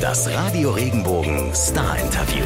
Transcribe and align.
Das 0.00 0.28
Radio 0.28 0.70
Regenbogen 0.72 1.54
Star 1.54 1.98
Interview. 1.98 2.44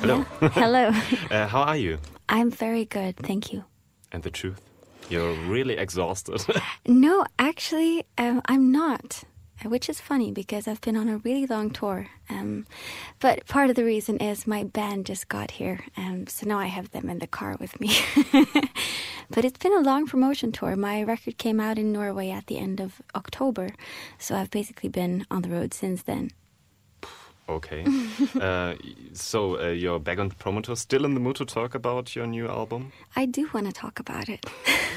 Hello. 0.00 0.24
Hello. 0.54 0.90
Uh, 1.30 1.46
how 1.46 1.62
are 1.62 1.76
you? 1.76 1.98
I'm 2.28 2.50
very 2.50 2.84
good, 2.84 3.16
thank 3.16 3.52
you. 3.52 3.64
And 4.12 4.22
the 4.22 4.30
truth? 4.30 4.60
You're 5.10 5.34
really 5.48 5.76
exhausted. 5.76 6.40
No, 6.86 7.24
actually, 7.38 8.04
um, 8.16 8.40
I'm 8.46 8.70
not, 8.72 9.24
which 9.64 9.88
is 9.88 10.00
funny 10.00 10.30
because 10.30 10.68
I've 10.68 10.80
been 10.80 10.96
on 10.96 11.08
a 11.08 11.18
really 11.18 11.46
long 11.46 11.70
tour. 11.70 12.08
Um, 12.30 12.66
but 13.20 13.46
part 13.46 13.70
of 13.70 13.76
the 13.76 13.84
reason 13.84 14.18
is 14.18 14.46
my 14.46 14.64
band 14.64 15.06
just 15.06 15.28
got 15.28 15.52
here, 15.52 15.80
um, 15.96 16.26
so 16.26 16.46
now 16.46 16.58
I 16.58 16.66
have 16.66 16.90
them 16.90 17.08
in 17.08 17.18
the 17.18 17.26
car 17.26 17.56
with 17.58 17.80
me. 17.80 17.96
but 19.30 19.44
it's 19.44 19.58
been 19.58 19.72
a 19.76 19.80
long 19.80 20.06
promotion 20.06 20.52
tour. 20.52 20.76
My 20.76 21.02
record 21.02 21.38
came 21.38 21.58
out 21.60 21.78
in 21.78 21.92
Norway 21.92 22.30
at 22.30 22.46
the 22.46 22.58
end 22.58 22.80
of 22.80 23.00
October, 23.14 23.70
so 24.18 24.36
I've 24.36 24.50
basically 24.50 24.88
been 24.88 25.26
on 25.30 25.42
the 25.42 25.48
road 25.50 25.74
since 25.74 26.02
then. 26.02 26.30
okay. 27.48 27.84
Uh, 28.38 28.74
so 29.14 29.58
uh, 29.60 29.68
you're 29.68 29.98
back 29.98 30.18
on 30.18 30.30
promoter, 30.30 30.76
still 30.76 31.04
in 31.04 31.14
the 31.14 31.20
mood 31.20 31.36
to 31.36 31.44
talk 31.44 31.74
about 31.74 32.14
your 32.14 32.26
new 32.26 32.46
album? 32.46 32.92
I 33.16 33.26
do 33.26 33.48
want 33.52 33.66
to 33.66 33.72
talk 33.72 33.98
about 33.98 34.28
it. 34.28 34.44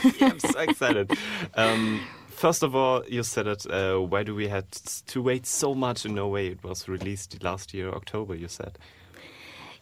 yeah, 0.20 0.28
I'm 0.30 0.40
so 0.40 0.60
excited. 0.60 1.12
Um, 1.56 2.02
first 2.42 2.64
of 2.64 2.76
all, 2.76 3.04
you 3.08 3.22
said 3.22 3.46
it. 3.46 3.66
Uh, 3.72 4.00
why 4.00 4.24
do 4.24 4.34
we 4.34 4.48
had 4.48 4.72
to 5.14 5.22
wait 5.22 5.46
so 5.46 5.76
much 5.76 6.06
in 6.06 6.16
Norway? 6.16 6.50
It 6.50 6.64
was 6.64 6.90
released 6.90 7.44
last 7.44 7.74
year, 7.74 7.90
October. 7.90 8.34
You 8.36 8.48
said. 8.48 8.80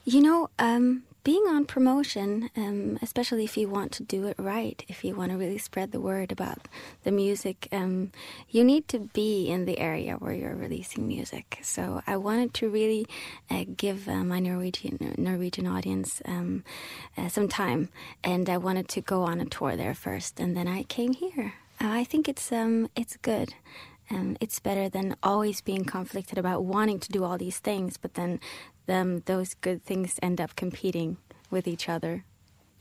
You 0.03 0.21
know, 0.21 0.49
um, 0.59 1.03
being 1.23 1.43
on 1.47 1.65
promotion, 1.65 2.49
um, 2.57 2.97
especially 3.01 3.43
if 3.43 3.55
you 3.55 3.69
want 3.69 3.91
to 3.93 4.03
do 4.03 4.25
it 4.27 4.35
right, 4.37 4.83
if 4.87 5.03
you 5.05 5.15
want 5.15 5.31
to 5.31 5.37
really 5.37 5.57
spread 5.57 5.91
the 5.91 5.99
word 5.99 6.31
about 6.31 6.67
the 7.03 7.11
music, 7.11 7.67
um, 7.71 8.11
you 8.49 8.63
need 8.63 8.87
to 8.87 8.99
be 8.99 9.47
in 9.47 9.65
the 9.65 9.79
area 9.79 10.15
where 10.15 10.33
you're 10.33 10.55
releasing 10.55 11.07
music. 11.07 11.59
So 11.61 12.01
I 12.07 12.17
wanted 12.17 12.53
to 12.55 12.69
really 12.69 13.05
uh, 13.49 13.65
give 13.77 14.07
uh, 14.09 14.23
my 14.23 14.39
Norwegian 14.39 15.13
Norwegian 15.17 15.67
audience 15.67 16.21
um, 16.25 16.63
uh, 17.17 17.29
some 17.29 17.47
time, 17.47 17.89
and 18.23 18.49
I 18.49 18.57
wanted 18.57 18.87
to 18.89 19.01
go 19.01 19.23
on 19.23 19.39
a 19.39 19.45
tour 19.45 19.75
there 19.77 19.95
first, 19.95 20.39
and 20.41 20.57
then 20.57 20.67
I 20.67 20.83
came 20.83 21.13
here. 21.13 21.53
Uh, 21.81 21.87
I 21.89 22.03
think 22.03 22.27
it's 22.27 22.51
um, 22.51 22.89
it's 22.95 23.17
good. 23.17 23.53
Um, 24.11 24.37
it's 24.41 24.59
better 24.59 24.89
than 24.89 25.15
always 25.21 25.61
being 25.61 25.85
conflicted 25.85 26.37
about 26.37 26.63
wanting 26.63 26.99
to 26.99 27.09
do 27.11 27.23
all 27.23 27.37
these 27.37 27.59
things, 27.59 27.97
but 27.97 28.15
then 28.15 28.39
them 28.87 29.21
those 29.25 29.53
good 29.53 29.83
things 29.83 30.19
end 30.21 30.41
up 30.41 30.55
competing 30.55 31.17
with 31.51 31.67
each 31.67 31.87
other. 31.87 32.25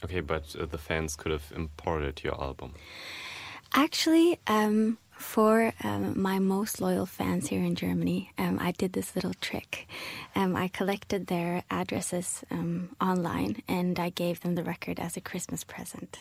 Okay, 0.04 0.20
but 0.20 0.56
uh, 0.58 0.64
the 0.66 0.78
fans 0.78 1.16
could 1.16 1.32
have 1.32 1.52
imported 1.54 2.22
your 2.24 2.40
album. 2.40 2.74
Actually, 3.74 4.40
um, 4.46 4.96
for 5.18 5.72
um, 5.82 6.20
my 6.20 6.38
most 6.38 6.80
loyal 6.80 7.06
fans 7.06 7.48
here 7.48 7.62
in 7.62 7.74
Germany, 7.74 8.30
um, 8.38 8.58
I 8.60 8.72
did 8.72 8.92
this 8.92 9.14
little 9.14 9.34
trick. 9.40 9.88
Um, 10.34 10.56
I 10.56 10.68
collected 10.68 11.26
their 11.26 11.64
addresses 11.70 12.44
um, 12.50 12.90
online 13.00 13.62
and 13.68 13.98
I 13.98 14.10
gave 14.10 14.40
them 14.40 14.54
the 14.54 14.62
record 14.62 15.00
as 15.00 15.16
a 15.16 15.20
Christmas 15.20 15.64
present. 15.64 16.18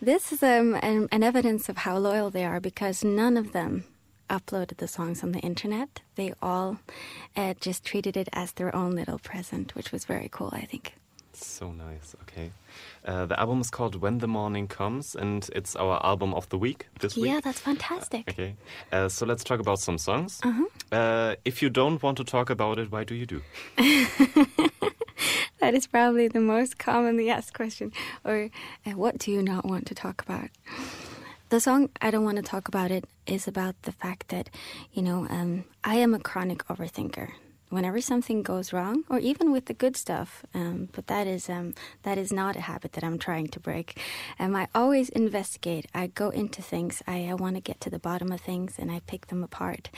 This 0.00 0.32
is 0.32 0.42
um, 0.42 0.74
an, 0.82 1.08
an 1.10 1.22
evidence 1.22 1.68
of 1.68 1.78
how 1.78 1.98
loyal 1.98 2.30
they 2.30 2.44
are 2.44 2.60
because 2.60 3.02
none 3.02 3.36
of 3.36 3.52
them 3.52 3.84
uploaded 4.28 4.76
the 4.76 4.88
songs 4.88 5.22
on 5.22 5.32
the 5.32 5.40
internet. 5.40 6.00
They 6.16 6.34
all 6.42 6.78
uh, 7.36 7.54
just 7.60 7.84
treated 7.84 8.16
it 8.16 8.28
as 8.32 8.52
their 8.52 8.74
own 8.76 8.92
little 8.92 9.18
present, 9.18 9.74
which 9.74 9.90
was 9.90 10.04
very 10.04 10.28
cool, 10.30 10.50
I 10.52 10.66
think. 10.66 10.94
So 11.44 11.72
nice. 11.72 12.14
Okay. 12.22 12.50
Uh, 13.04 13.26
the 13.26 13.38
album 13.38 13.60
is 13.60 13.70
called 13.70 13.96
When 13.96 14.18
the 14.18 14.28
Morning 14.28 14.66
Comes, 14.68 15.14
and 15.14 15.48
it's 15.54 15.76
our 15.76 16.04
album 16.04 16.34
of 16.34 16.48
the 16.48 16.58
week 16.58 16.86
this 17.00 17.16
week. 17.16 17.26
Yeah, 17.26 17.40
that's 17.42 17.60
fantastic. 17.60 18.28
Okay. 18.28 18.54
Uh, 18.92 19.08
so 19.08 19.26
let's 19.26 19.44
talk 19.44 19.60
about 19.60 19.78
some 19.78 19.98
songs. 19.98 20.40
Uh, 20.92 21.34
if 21.44 21.62
you 21.62 21.70
don't 21.70 22.02
want 22.02 22.18
to 22.18 22.24
talk 22.24 22.50
about 22.50 22.78
it, 22.78 22.90
why 22.90 23.04
do 23.04 23.14
you 23.14 23.26
do? 23.26 23.42
That 25.60 25.74
is 25.74 25.86
probably 25.88 26.28
the 26.28 26.40
most 26.40 26.78
commonly 26.78 27.30
asked 27.30 27.52
question. 27.52 27.92
Or, 28.24 28.50
uh, 28.86 28.92
what 28.92 29.18
do 29.18 29.32
you 29.32 29.42
not 29.42 29.64
want 29.64 29.86
to 29.86 29.94
talk 29.94 30.22
about? 30.22 30.50
The 31.48 31.60
song 31.60 31.90
I 32.00 32.10
Don't 32.10 32.24
Want 32.24 32.36
to 32.36 32.42
Talk 32.42 32.68
About 32.68 32.90
It 32.90 33.06
is 33.26 33.48
about 33.48 33.74
the 33.82 33.92
fact 33.92 34.28
that, 34.28 34.50
you 34.92 35.02
know, 35.02 35.26
um, 35.28 35.64
I 35.82 35.96
am 35.96 36.14
a 36.14 36.20
chronic 36.20 36.64
overthinker. 36.68 37.30
Whenever 37.70 38.00
something 38.00 38.42
goes 38.42 38.72
wrong, 38.72 39.04
or 39.10 39.18
even 39.18 39.52
with 39.52 39.66
the 39.66 39.74
good 39.74 39.96
stuff, 39.96 40.44
um, 40.54 40.88
but 40.92 41.06
that 41.08 41.26
is 41.26 41.50
um, 41.50 41.74
that 42.02 42.18
is 42.18 42.32
not 42.32 42.56
a 42.56 42.62
habit 42.62 42.92
that 42.94 43.04
I'm 43.04 43.18
trying 43.18 43.48
to 43.48 43.60
break. 43.60 44.00
Um, 44.38 44.56
I 44.56 44.68
always 44.74 45.08
investigate. 45.10 45.86
I 45.94 46.08
go 46.08 46.30
into 46.30 46.62
things. 46.62 47.02
I, 47.06 47.28
I 47.28 47.34
want 47.34 47.56
to 47.56 47.60
get 47.62 47.80
to 47.82 47.90
the 47.90 47.98
bottom 47.98 48.32
of 48.32 48.40
things, 48.40 48.76
and 48.78 48.90
I 48.90 49.00
pick 49.06 49.28
them 49.28 49.44
apart. 49.44 49.90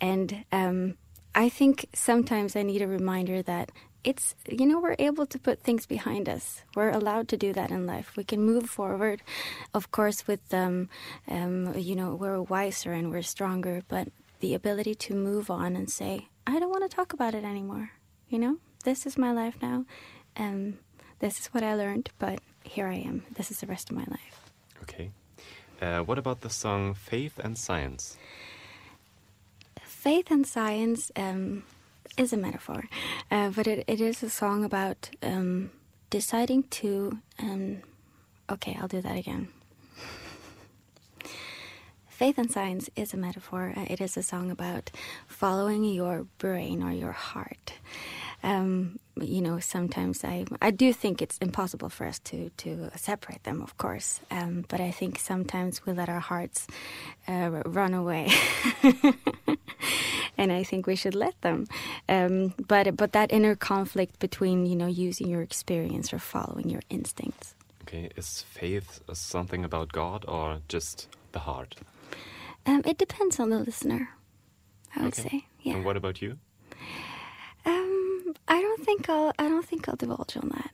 And 0.00 0.44
um, 0.52 0.96
I 1.34 1.48
think 1.48 1.86
sometimes 1.94 2.56
I 2.56 2.62
need 2.62 2.82
a 2.82 2.88
reminder 2.88 3.42
that 3.42 3.70
it's 4.04 4.34
you 4.48 4.66
know 4.66 4.80
we're 4.80 4.96
able 4.98 5.26
to 5.26 5.38
put 5.38 5.62
things 5.62 5.86
behind 5.86 6.28
us 6.28 6.62
we're 6.74 6.90
allowed 6.90 7.28
to 7.28 7.36
do 7.36 7.52
that 7.52 7.70
in 7.70 7.86
life 7.86 8.16
we 8.16 8.24
can 8.24 8.40
move 8.42 8.68
forward 8.70 9.22
of 9.74 9.90
course 9.92 10.26
with 10.26 10.54
um, 10.54 10.88
um, 11.28 11.74
you 11.76 11.94
know 11.94 12.14
we're 12.14 12.40
wiser 12.40 12.92
and 12.92 13.10
we're 13.10 13.22
stronger 13.22 13.82
but 13.88 14.08
the 14.40 14.54
ability 14.54 14.94
to 14.94 15.14
move 15.14 15.50
on 15.50 15.76
and 15.76 15.90
say 15.90 16.29
i 16.46 16.58
don't 16.58 16.70
want 16.70 16.88
to 16.88 16.94
talk 16.96 17.12
about 17.12 17.34
it 17.34 17.44
anymore 17.44 17.90
you 18.28 18.38
know 18.38 18.56
this 18.84 19.06
is 19.06 19.16
my 19.18 19.32
life 19.32 19.56
now 19.62 19.84
and 20.36 20.78
this 21.20 21.38
is 21.40 21.46
what 21.48 21.62
i 21.62 21.74
learned 21.74 22.10
but 22.18 22.38
here 22.64 22.86
i 22.86 22.94
am 22.94 23.22
this 23.36 23.50
is 23.50 23.60
the 23.60 23.66
rest 23.66 23.90
of 23.90 23.96
my 23.96 24.04
life 24.10 24.36
Okay. 24.82 25.10
Uh, 25.80 26.00
what 26.00 26.18
about 26.18 26.40
the 26.40 26.50
song 26.50 26.94
Faith 26.94 27.38
and 27.38 27.56
Science? 27.56 28.16
faith 29.82 30.30
and 30.30 30.46
science 30.46 31.12
um, 31.16 31.62
is 32.16 32.32
a 32.32 32.36
metaphor, 32.36 32.84
uh, 33.30 33.50
but 33.50 33.66
it, 33.66 33.84
it 33.86 34.00
is 34.00 34.22
a 34.22 34.30
song 34.30 34.64
about 34.64 35.10
um, 35.22 35.70
deciding 36.08 36.62
to. 36.64 37.18
Um, 37.38 37.82
okay, 38.50 38.76
I'll 38.80 38.88
do 38.88 39.02
that 39.02 39.16
again. 39.18 39.48
Faith 42.20 42.36
and 42.36 42.52
science 42.52 42.90
is 42.96 43.14
a 43.14 43.16
metaphor. 43.16 43.72
Uh, 43.74 43.86
It 43.88 43.98
is 43.98 44.14
a 44.14 44.22
song 44.22 44.50
about 44.50 44.90
following 45.26 45.84
your 45.84 46.26
brain 46.36 46.82
or 46.82 46.92
your 46.92 47.12
heart. 47.12 47.72
Um, 48.42 48.98
you 49.16 49.40
know, 49.40 49.58
sometimes 49.58 50.22
I 50.22 50.44
I 50.60 50.70
do 50.70 50.92
think 50.92 51.22
it's 51.22 51.38
impossible 51.38 51.88
for 51.88 52.06
us 52.06 52.18
to 52.30 52.50
to 52.62 52.90
separate 52.94 53.42
them, 53.44 53.62
of 53.62 53.72
course. 53.78 54.20
Um, 54.30 54.64
but 54.68 54.80
I 54.80 54.90
think 54.92 55.18
sometimes 55.18 55.86
we 55.86 55.94
let 55.94 56.08
our 56.10 56.20
hearts 56.20 56.66
uh, 57.26 57.62
run 57.64 57.94
away, 57.94 58.28
and 60.38 60.52
I 60.52 60.62
think 60.62 60.86
we 60.86 60.96
should 60.96 61.14
let 61.14 61.40
them. 61.40 61.66
Um, 62.06 62.52
but 62.68 62.96
but 62.96 63.12
that 63.12 63.32
inner 63.32 63.56
conflict 63.56 64.18
between 64.18 64.66
you 64.66 64.76
know 64.76 64.90
using 65.08 65.30
your 65.32 65.42
experience 65.42 66.12
or 66.12 66.18
following 66.18 66.68
your 66.68 66.82
instincts. 66.90 67.54
Okay. 67.82 68.10
Is 68.16 68.44
faith 68.60 69.00
something 69.12 69.64
about 69.64 69.92
God 69.92 70.24
or 70.28 70.60
just 70.68 71.08
the 71.32 71.40
heart? 71.40 71.76
Um, 72.66 72.82
it 72.84 72.98
depends 72.98 73.40
on 73.40 73.50
the 73.50 73.58
listener. 73.58 74.10
I 74.96 75.02
would 75.02 75.18
Okay. 75.18 75.28
say, 75.28 75.44
yeah. 75.62 75.74
And 75.76 75.84
what 75.84 75.96
about 75.96 76.20
you? 76.22 76.38
Um, 77.64 78.34
I 78.48 78.60
don't 78.60 78.84
think 78.84 79.08
I'll. 79.08 79.32
I 79.38 79.48
don't 79.48 79.64
think 79.66 79.88
I'll 79.88 79.96
divulge 79.96 80.36
on 80.36 80.48
that. 80.56 80.70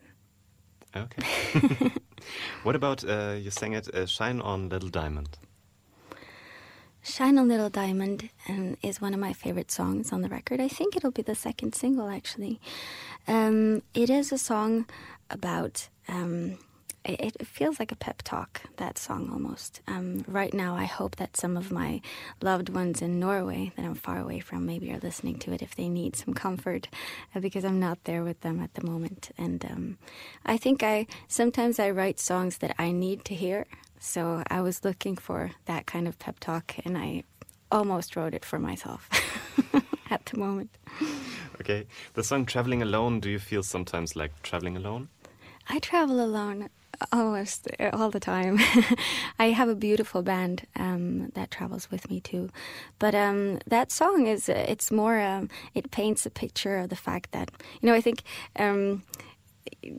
Okay. 0.96 1.92
what 2.62 2.74
about 2.76 3.04
uh, 3.04 3.34
you 3.38 3.50
sang 3.50 3.74
it 3.74 3.88
uh, 3.94 4.06
"Shine 4.06 4.40
On 4.40 4.68
Little 4.68 4.88
Diamond"? 4.88 5.38
"Shine 7.02 7.38
on 7.38 7.48
Little 7.48 7.68
Diamond" 7.70 8.30
um, 8.48 8.76
is 8.82 9.00
one 9.00 9.14
of 9.14 9.20
my 9.20 9.32
favorite 9.32 9.70
songs 9.70 10.12
on 10.12 10.22
the 10.22 10.28
record. 10.28 10.60
I 10.60 10.68
think 10.68 10.96
it'll 10.96 11.10
be 11.10 11.22
the 11.22 11.34
second 11.34 11.74
single, 11.74 12.08
actually. 12.08 12.60
Um, 13.28 13.82
it 13.94 14.10
is 14.10 14.32
a 14.32 14.38
song 14.38 14.86
about. 15.30 15.88
Um, 16.08 16.58
it, 17.06 17.36
it 17.40 17.46
feels 17.46 17.78
like 17.78 17.92
a 17.92 17.96
pep 17.96 18.22
talk. 18.22 18.62
That 18.76 18.98
song 18.98 19.30
almost. 19.32 19.80
Um, 19.86 20.24
right 20.26 20.52
now, 20.52 20.76
I 20.76 20.84
hope 20.84 21.16
that 21.16 21.36
some 21.36 21.56
of 21.56 21.70
my 21.70 22.00
loved 22.40 22.68
ones 22.68 23.00
in 23.00 23.20
Norway 23.20 23.72
that 23.76 23.84
I'm 23.84 23.94
far 23.94 24.18
away 24.18 24.40
from 24.40 24.66
maybe 24.66 24.92
are 24.92 24.98
listening 24.98 25.38
to 25.40 25.52
it 25.52 25.62
if 25.62 25.74
they 25.74 25.88
need 25.88 26.16
some 26.16 26.34
comfort, 26.34 26.88
uh, 27.34 27.40
because 27.40 27.64
I'm 27.64 27.80
not 27.80 28.04
there 28.04 28.24
with 28.24 28.40
them 28.40 28.60
at 28.60 28.74
the 28.74 28.86
moment. 28.86 29.30
And 29.38 29.64
um, 29.64 29.98
I 30.44 30.56
think 30.56 30.82
I 30.82 31.06
sometimes 31.28 31.78
I 31.78 31.90
write 31.90 32.18
songs 32.20 32.58
that 32.58 32.74
I 32.78 32.92
need 32.92 33.24
to 33.26 33.34
hear. 33.34 33.66
So 33.98 34.42
I 34.48 34.60
was 34.60 34.84
looking 34.84 35.16
for 35.16 35.52
that 35.64 35.86
kind 35.86 36.06
of 36.06 36.18
pep 36.18 36.38
talk, 36.40 36.74
and 36.84 36.98
I 36.98 37.24
almost 37.70 38.14
wrote 38.16 38.34
it 38.34 38.44
for 38.44 38.58
myself 38.58 39.08
at 40.10 40.26
the 40.26 40.38
moment. 40.38 40.70
Okay. 41.60 41.86
The 42.14 42.22
song 42.22 42.46
"Traveling 42.46 42.82
Alone." 42.82 43.20
Do 43.20 43.30
you 43.30 43.38
feel 43.38 43.62
sometimes 43.62 44.16
like 44.16 44.42
traveling 44.42 44.76
alone? 44.76 45.08
I 45.68 45.80
travel 45.80 46.20
alone 46.24 46.68
almost 47.12 47.68
all 47.92 48.10
the 48.10 48.20
time. 48.20 48.58
I 49.38 49.50
have 49.50 49.68
a 49.68 49.74
beautiful 49.74 50.22
band 50.22 50.66
um, 50.76 51.30
that 51.34 51.50
travels 51.50 51.90
with 51.90 52.10
me 52.10 52.20
too, 52.20 52.50
but 52.98 53.14
um, 53.14 53.58
that 53.66 53.90
song 53.90 54.26
is 54.26 54.48
it's 54.48 54.90
more 54.90 55.20
um, 55.20 55.48
it 55.74 55.90
paints 55.90 56.26
a 56.26 56.30
picture 56.30 56.78
of 56.78 56.88
the 56.88 56.96
fact 56.96 57.32
that 57.32 57.50
you 57.80 57.88
know 57.88 57.94
I 57.94 58.00
think. 58.00 58.22
Um, 58.56 59.02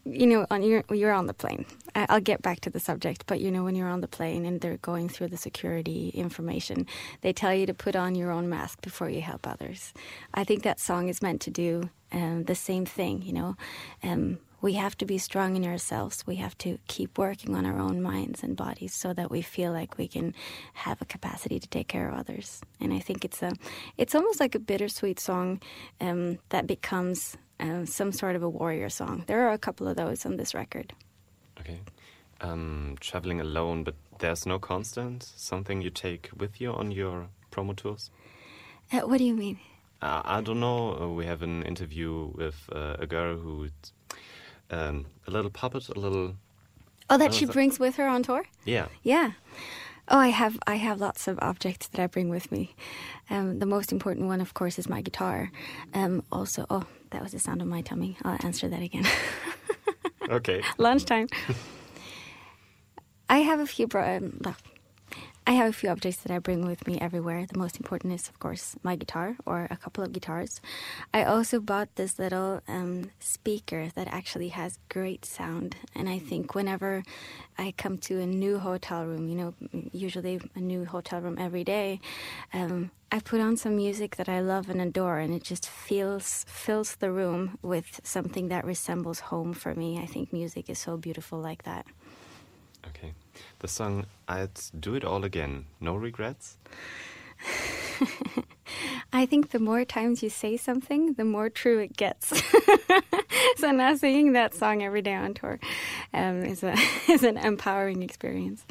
you 0.06 0.28
know, 0.28 0.46
on 0.50 0.64
you're, 0.64 0.84
you're 0.92 1.14
on 1.14 1.28
the 1.28 1.34
plane. 1.34 1.66
I'll 1.96 2.22
get 2.22 2.42
back 2.42 2.62
to 2.62 2.70
the 2.70 2.80
subject, 2.80 3.26
but 3.26 3.42
you 3.42 3.52
know, 3.52 3.64
when 3.64 3.76
you're 3.76 3.90
on 3.90 4.02
the 4.02 4.08
plane 4.08 4.46
and 4.46 4.62
they're 4.62 4.78
going 4.78 5.10
through 5.10 5.28
the 5.30 5.38
security 5.38 6.10
information, 6.10 6.86
they 7.22 7.34
tell 7.34 7.54
you 7.54 7.66
to 7.66 7.74
put 7.74 7.96
on 7.96 8.16
your 8.16 8.32
own 8.32 8.50
mask 8.50 8.82
before 8.82 9.10
you 9.10 9.22
help 9.22 9.48
others. 9.48 9.94
I 10.34 10.44
think 10.44 10.64
that 10.64 10.80
song 10.80 11.10
is 11.10 11.22
meant 11.22 11.42
to 11.42 11.52
do 11.52 11.90
um, 12.12 12.44
the 12.44 12.56
same 12.56 12.86
thing. 12.86 13.22
You 13.22 13.34
know, 13.34 13.58
um, 14.04 14.40
we 14.62 14.74
have 14.74 14.98
to 14.98 15.06
be 15.06 15.18
strong 15.18 15.56
in 15.56 15.66
ourselves. 15.66 16.26
We 16.26 16.38
have 16.38 16.58
to 16.60 16.80
keep 16.88 17.18
working 17.18 17.56
on 17.56 17.66
our 17.66 17.80
own 17.80 18.02
minds 18.02 18.44
and 18.44 18.56
bodies 18.56 18.94
so 18.94 19.14
that 19.14 19.30
we 19.30 19.42
feel 19.42 19.72
like 19.72 19.98
we 19.98 20.08
can 20.08 20.34
have 20.74 21.02
a 21.02 21.06
capacity 21.06 21.60
to 21.60 21.68
take 21.68 21.88
care 21.88 22.10
of 22.10 22.18
others. 22.18 22.62
And 22.80 22.94
I 22.94 23.00
think 23.00 23.24
it's 23.24 23.42
a, 23.42 23.54
it's 23.98 24.16
almost 24.16 24.40
like 24.40 24.56
a 24.56 24.60
bittersweet 24.60 25.20
song 25.20 25.62
um, 26.02 26.40
that 26.50 26.68
becomes 26.68 27.38
um, 27.60 27.86
some 27.86 28.12
sort 28.12 28.36
of 28.36 28.44
a 28.44 28.50
warrior 28.50 28.90
song. 28.90 29.24
There 29.28 29.48
are 29.48 29.54
a 29.54 29.58
couple 29.58 29.88
of 29.88 29.96
those 29.96 30.26
on 30.26 30.38
this 30.38 30.54
record. 30.54 30.94
Okay. 31.60 31.80
Um, 32.42 32.98
traveling 33.00 33.42
alone, 33.42 33.84
but 33.84 33.96
there's 34.20 34.46
no 34.46 34.60
constant, 34.60 35.24
something 35.24 35.82
you 35.82 35.90
take 35.90 36.30
with 36.36 36.62
you 36.62 36.72
on 36.72 36.92
your 36.92 37.30
promo 37.52 37.76
tours? 37.76 38.12
Uh, 38.92 39.00
what 39.02 39.18
do 39.18 39.24
you 39.24 39.36
mean? 39.36 39.60
Uh, 40.02 40.22
I 40.24 40.42
don't 40.42 40.60
know. 40.60 41.00
Uh, 41.00 41.08
we 41.10 41.26
have 41.26 41.42
an 41.42 41.64
interview 41.64 42.32
with 42.36 42.70
uh, 42.72 42.98
a 43.00 43.08
girl 43.08 43.38
who, 43.38 43.70
um, 44.70 45.06
a 45.28 45.32
little 45.32 45.52
puppet, 45.52 45.88
a 45.90 46.00
little, 46.00 46.36
Oh, 47.10 47.18
that 47.18 47.34
she 47.34 47.46
brings 47.46 47.80
with 47.80 47.96
her 47.96 48.08
on 48.08 48.24
tour? 48.24 48.44
yeah. 48.66 48.88
Yeah. 49.04 49.32
Oh, 50.10 50.18
I 50.18 50.28
have 50.30 50.58
I 50.66 50.76
have 50.76 51.02
lots 51.02 51.28
of 51.28 51.38
objects 51.42 51.90
that 51.90 52.00
I 52.02 52.08
bring 52.08 52.30
with 52.30 52.50
me. 52.52 52.74
Um, 53.30 53.60
the 53.60 53.66
most 53.66 53.92
important 53.92 54.28
one, 54.28 54.40
of 54.40 54.54
course, 54.54 54.80
is 54.80 54.88
my 54.88 55.02
guitar. 55.02 55.52
Um, 55.94 56.24
also, 56.32 56.66
oh, 56.70 56.84
that 57.10 57.22
was 57.22 57.34
the 57.34 57.40
sound 57.40 57.62
of 57.62 57.68
my 57.68 57.82
tummy. 57.82 58.16
I'll 58.24 58.38
answer 58.46 58.68
that 58.70 58.82
again. 58.82 59.06
Okay. 60.30 60.62
Lunchtime. 60.78 61.28
I 63.30 63.38
have 63.40 63.60
a 63.62 63.66
few. 63.66 63.88
Bro- 63.88 64.18
um, 64.18 64.42
I 65.48 65.52
have 65.52 65.70
a 65.70 65.72
few 65.72 65.90
objects 65.90 66.24
that 66.24 66.32
I 66.34 66.40
bring 66.40 66.68
with 66.68 66.86
me 66.88 67.00
everywhere. 67.00 67.46
The 67.46 67.58
most 67.58 67.78
important 67.78 68.12
is, 68.12 68.28
of 68.28 68.38
course, 68.38 68.76
my 68.84 68.98
guitar 68.98 69.38
or 69.46 69.66
a 69.72 69.78
couple 69.78 70.04
of 70.04 70.12
guitars. 70.12 70.60
I 71.14 71.24
also 71.24 71.62
bought 71.62 71.96
this 71.96 72.20
little 72.20 72.60
um, 72.68 73.12
speaker 73.22 73.88
that 73.96 74.10
actually 74.10 74.50
has 74.50 74.78
great 74.90 75.24
sound. 75.24 75.78
And 75.96 76.10
I 76.10 76.20
think 76.20 76.54
whenever 76.54 77.02
I 77.58 77.74
come 77.78 77.98
to 78.00 78.20
a 78.20 78.26
new 78.26 78.60
hotel 78.60 79.06
room, 79.06 79.30
you 79.30 79.36
know, 79.36 79.54
usually 79.94 80.42
a 80.54 80.60
new 80.60 80.84
hotel 80.84 81.22
room 81.22 81.38
every 81.40 81.64
day, 81.64 82.02
um, 82.54 82.92
I 83.10 83.20
put 83.22 83.40
on 83.40 83.56
some 83.56 83.78
music 83.78 84.18
that 84.18 84.28
I 84.28 84.42
love 84.42 84.70
and 84.70 84.82
adore, 84.82 85.20
and 85.20 85.34
it 85.34 85.44
just 85.44 85.66
feels 85.70 86.44
fills 86.50 86.98
the 86.98 87.10
room 87.10 87.58
with 87.62 88.02
something 88.04 88.50
that 88.50 88.66
resembles 88.66 89.22
home 89.22 89.54
for 89.54 89.74
me. 89.74 89.98
I 89.98 90.08
think 90.08 90.34
music 90.34 90.70
is 90.70 90.78
so 90.78 90.98
beautiful 90.98 91.40
like 91.40 91.64
that. 91.64 91.86
Okay. 92.86 93.14
The 93.60 93.68
song 93.68 94.06
I'd 94.28 94.60
Do 94.80 94.96
It 94.96 95.04
All 95.04 95.24
Again. 95.24 95.66
No 95.80 95.96
regrets? 95.96 96.58
I 99.14 99.26
think 99.26 99.52
the 99.52 99.60
more 99.60 99.86
times 99.86 100.22
you 100.22 100.30
say 100.30 100.58
something, 100.58 101.14
the 101.14 101.24
more 101.24 101.50
true 101.50 101.80
it 101.80 101.96
gets. 101.96 102.42
so 103.58 103.72
now 103.72 103.96
singing 103.96 104.34
that 104.34 104.54
song 104.54 104.84
every 104.84 105.02
day 105.02 105.16
on 105.16 105.34
tour 105.34 105.60
um, 106.14 106.44
is 106.44 106.64
a 106.64 106.76
is 107.10 107.24
an 107.24 107.38
empowering 107.38 108.04
experience. 108.04 108.66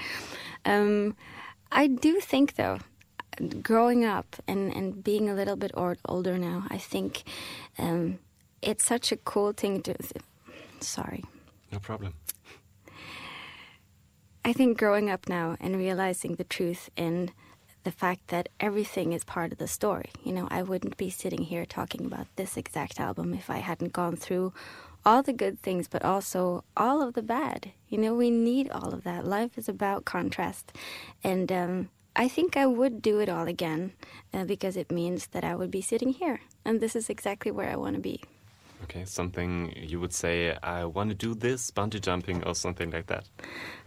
Um, 0.65 1.17
I 1.73 1.87
do 1.87 2.21
think 2.21 2.57
though, 2.57 2.79
growing 3.63 4.05
up 4.05 4.37
and, 4.47 4.75
and 4.75 5.03
being 5.03 5.29
a 5.29 5.35
little 5.35 5.57
bit 5.57 5.71
or, 5.75 5.97
older 6.05 6.39
now, 6.39 6.65
I 6.71 6.79
think 6.79 7.25
um, 7.79 8.19
it's 8.63 8.85
such 8.85 9.13
a 9.13 9.17
cool 9.17 9.53
thing 9.53 9.83
to. 9.83 9.95
Sorry. 10.81 11.25
No 11.73 11.79
problem. 11.79 12.15
I 14.47 14.53
think 14.53 14.79
growing 14.79 15.11
up 15.11 15.29
now 15.29 15.57
and 15.59 15.77
realizing 15.77 16.37
the 16.37 16.45
truth 16.45 16.89
in 16.97 17.33
the 17.83 17.91
fact 17.91 18.29
that 18.29 18.49
everything 18.61 19.13
is 19.13 19.25
part 19.25 19.51
of 19.51 19.59
the 19.59 19.67
story. 19.67 20.11
You 20.23 20.33
know, 20.33 20.47
I 20.53 20.63
wouldn't 20.63 20.97
be 20.97 21.11
sitting 21.11 21.43
here 21.43 21.67
talking 21.67 22.07
about 22.07 22.29
this 22.37 22.57
exact 22.57 23.01
album 23.01 23.35
if 23.35 23.51
I 23.51 23.57
hadn't 23.57 23.93
gone 23.93 24.15
through 24.15 24.53
all 25.05 25.25
the 25.25 25.33
good 25.33 25.59
things, 25.59 25.89
but 25.89 26.05
also 26.05 26.63
all 26.77 27.03
of 27.03 27.15
the 27.15 27.23
bad. 27.23 27.73
You 27.89 27.99
know, 27.99 28.15
we 28.15 28.31
need 28.31 28.71
all 28.71 28.95
of 28.95 29.03
that. 29.03 29.27
Life 29.27 29.59
is 29.59 29.69
about 29.69 30.05
contrast. 30.05 30.73
And 31.25 31.51
um, 31.51 31.89
I 32.15 32.29
think 32.29 32.57
I 32.57 32.67
would 32.67 33.03
do 33.03 33.19
it 33.19 33.29
all 33.29 33.49
again 33.49 33.95
uh, 34.33 34.45
because 34.45 34.77
it 34.77 34.93
means 34.93 35.27
that 35.33 35.43
I 35.43 35.57
would 35.57 35.73
be 35.73 35.83
sitting 35.83 36.11
here. 36.11 36.39
And 36.65 36.79
this 36.81 36.95
is 36.95 37.11
exactly 37.11 37.51
where 37.51 37.69
I 37.69 37.75
want 37.75 37.97
to 37.97 38.01
be. 38.01 38.23
Okay, 38.85 39.07
something 39.07 39.73
you 39.75 39.99
would 39.99 40.13
say, 40.13 40.57
I 40.63 40.85
want 40.85 41.09
to 41.09 41.17
do 41.17 41.35
this, 41.35 41.73
bungee 41.73 42.01
jumping 42.01 42.45
or 42.45 42.55
something 42.55 42.93
like 42.93 43.09
that. 43.09 43.29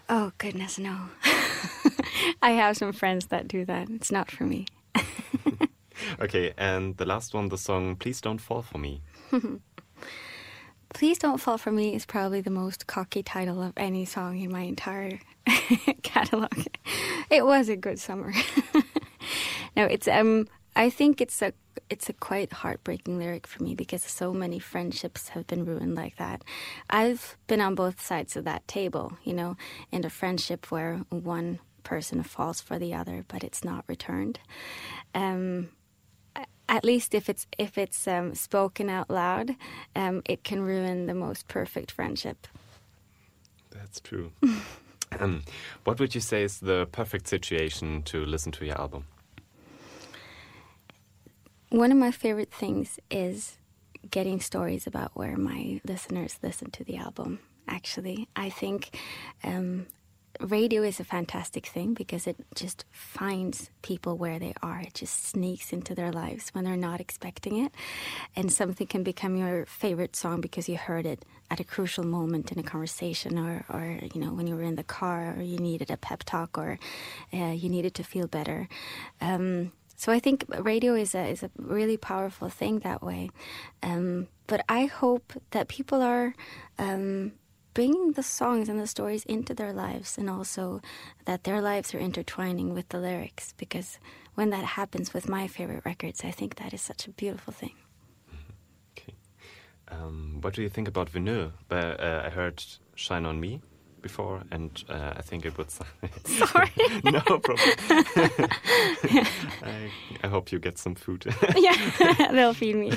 Oh, 0.09 0.31
goodness, 0.37 0.79
no. 0.79 0.97
I 2.41 2.51
have 2.51 2.77
some 2.77 2.93
friends 2.93 3.27
that 3.27 3.47
do 3.47 3.63
that. 3.65 3.89
It's 3.89 4.11
not 4.11 4.31
for 4.31 4.43
me. 4.43 4.65
Okay, 6.19 6.53
and 6.57 6.97
the 6.97 7.05
last 7.05 7.33
one, 7.33 7.49
the 7.49 7.57
song 7.57 7.95
Please 7.95 8.21
Don't 8.21 8.39
Fall 8.39 8.61
For 8.61 8.77
Me. 8.77 9.01
Please 10.93 11.17
Don't 11.17 11.39
Fall 11.39 11.57
For 11.57 11.71
Me 11.71 11.93
is 11.93 12.05
probably 12.05 12.41
the 12.41 12.49
most 12.49 12.87
cocky 12.87 13.21
title 13.21 13.61
of 13.61 13.73
any 13.77 14.05
song 14.05 14.39
in 14.39 14.51
my 14.51 14.61
entire 14.61 15.19
catalog. 16.03 16.51
It 17.29 17.45
was 17.45 17.69
a 17.69 17.75
good 17.75 17.99
summer. 17.99 18.33
no, 19.77 19.85
it's 19.85 20.07
um 20.07 20.47
I 20.75 20.89
think 20.89 21.21
it's 21.21 21.41
a 21.41 21.53
it's 21.89 22.09
a 22.09 22.13
quite 22.13 22.51
heartbreaking 22.51 23.17
lyric 23.17 23.47
for 23.47 23.63
me 23.63 23.75
because 23.75 24.03
so 24.03 24.33
many 24.33 24.59
friendships 24.59 25.29
have 25.29 25.47
been 25.47 25.65
ruined 25.65 25.95
like 25.95 26.17
that. 26.17 26.43
I've 26.89 27.37
been 27.47 27.61
on 27.61 27.75
both 27.75 28.01
sides 28.01 28.35
of 28.35 28.45
that 28.45 28.67
table, 28.67 29.17
you 29.23 29.33
know, 29.33 29.57
in 29.91 30.05
a 30.05 30.09
friendship 30.09 30.71
where 30.71 31.01
one 31.09 31.59
person 31.83 32.21
falls 32.23 32.61
for 32.61 32.77
the 32.77 32.93
other 32.93 33.25
but 33.27 33.43
it's 33.43 33.63
not 33.63 33.83
returned. 33.87 34.39
Um 35.15 35.69
at 36.69 36.85
least 36.85 37.13
if 37.13 37.27
it's 37.27 37.47
if 37.57 37.77
it's 37.77 38.07
um, 38.07 38.35
spoken 38.35 38.89
out 38.89 39.09
loud, 39.09 39.55
um, 39.95 40.21
it 40.25 40.43
can 40.43 40.61
ruin 40.61 41.07
the 41.07 41.13
most 41.13 41.47
perfect 41.47 41.91
friendship. 41.91 42.47
That's 43.71 43.99
true. 43.99 44.31
um, 45.19 45.43
what 45.83 45.99
would 45.99 46.15
you 46.15 46.21
say 46.21 46.43
is 46.43 46.59
the 46.59 46.87
perfect 46.91 47.27
situation 47.27 48.03
to 48.03 48.25
listen 48.25 48.51
to 48.53 48.65
your 48.65 48.79
album? 48.79 49.05
One 51.69 51.91
of 51.91 51.99
my 51.99 52.09
favorite 52.09 52.51
things 52.51 52.99
is 53.11 53.57
getting 54.09 54.39
stories 54.41 54.87
about 54.87 55.11
where 55.13 55.37
my 55.37 55.79
listeners 55.85 56.39
listen 56.41 56.71
to 56.71 56.83
the 56.83 56.97
album. 56.97 57.39
Actually, 57.67 58.27
I 58.35 58.49
think 58.49 58.97
um, 59.43 59.85
radio 60.39 60.81
is 60.81 60.99
a 60.99 61.03
fantastic 61.03 61.67
thing 61.67 61.93
because 61.93 62.25
it 62.25 62.37
just 62.55 62.85
finds 62.91 63.69
people 63.83 64.17
where 64.17 64.39
they 64.39 64.55
are. 64.63 64.79
It 64.79 64.95
just 64.95 65.25
sneaks 65.27 65.71
into 65.71 65.93
their 65.93 66.11
lives 66.11 66.49
when 66.53 66.63
they're 66.63 66.75
not 66.75 66.99
expecting 66.99 67.63
it. 67.63 67.71
And 68.35 68.51
something 68.51 68.87
can 68.87 69.03
become 69.03 69.35
your 69.35 69.67
favorite 69.67 70.15
song 70.15 70.41
because 70.41 70.67
you 70.67 70.75
heard 70.77 71.05
it 71.05 71.23
at 71.51 71.59
a 71.59 71.63
crucial 71.63 72.03
moment 72.03 72.51
in 72.51 72.57
a 72.57 72.63
conversation 72.63 73.37
or, 73.37 73.63
or 73.69 73.99
you 74.11 74.19
know, 74.19 74.33
when 74.33 74.47
you 74.47 74.55
were 74.55 74.63
in 74.63 74.75
the 74.75 74.83
car 74.83 75.35
or 75.37 75.43
you 75.43 75.59
needed 75.59 75.91
a 75.91 75.97
pep 75.97 76.23
talk 76.23 76.57
or 76.57 76.79
uh, 77.31 77.51
you 77.51 77.69
needed 77.69 77.93
to 77.93 78.03
feel 78.03 78.25
better. 78.25 78.67
Um, 79.21 79.71
so 79.99 80.13
I 80.13 80.19
think 80.19 80.45
radio 80.57 80.95
is 80.95 81.13
a, 81.13 81.27
is 81.27 81.43
a 81.43 81.51
really 81.57 81.97
powerful 81.97 82.47
thing 82.47 82.79
that 82.79 83.03
way. 83.03 83.31
Um, 83.83 84.29
but 84.47 84.63
I 84.69 84.85
hope 84.85 85.33
that 85.51 85.67
people 85.67 86.01
are 86.01 86.33
um, 86.77 87.33
bringing 87.73 88.13
the 88.13 88.23
songs 88.23 88.69
and 88.69 88.79
the 88.79 88.87
stories 88.87 89.25
into 89.25 89.53
their 89.53 89.73
lives 89.73 90.17
and 90.17 90.29
also 90.29 90.81
that 91.25 91.43
their 91.43 91.61
lives 91.61 91.93
are 91.93 91.99
intertwining 91.99 92.73
with 92.73 92.87
the 92.87 92.97
lyrics 92.97 93.53
because 93.57 93.99
when 94.35 94.51
that 94.51 94.63
happens 94.63 95.13
with 95.13 95.27
my 95.27 95.47
favorite 95.47 95.83
records, 95.83 96.23
I 96.23 96.31
think 96.31 96.55
that 96.55 96.73
is 96.73 96.81
such 96.81 97.05
a 97.05 97.11
beautiful 97.11 97.51
thing. 97.51 97.75
Okay. 98.93 99.15
Um, 99.89 100.37
what 100.39 100.53
do 100.53 100.61
you 100.61 100.69
think 100.69 100.87
about 100.87 101.11
vinyl? 101.11 101.51
But, 101.67 101.99
uh, 101.99 102.23
I 102.25 102.29
heard 102.29 102.63
Shine 102.95 103.25
On 103.25 103.37
Me 103.37 103.59
before, 104.01 104.41
and 104.51 104.83
uh, 104.89 105.13
I 105.17 105.21
think 105.21 105.45
it 105.45 105.57
would. 105.57 105.69
Sorry. 106.25 106.71
no 107.03 107.19
problem. 107.21 107.57
I, 109.63 109.91
I 110.23 110.27
hope 110.27 110.51
you 110.51 110.59
get 110.59 110.77
some 110.77 110.95
food. 110.95 111.25
yeah, 111.55 112.29
they'll 112.31 112.53
feed 112.53 112.75
me. 112.75 112.91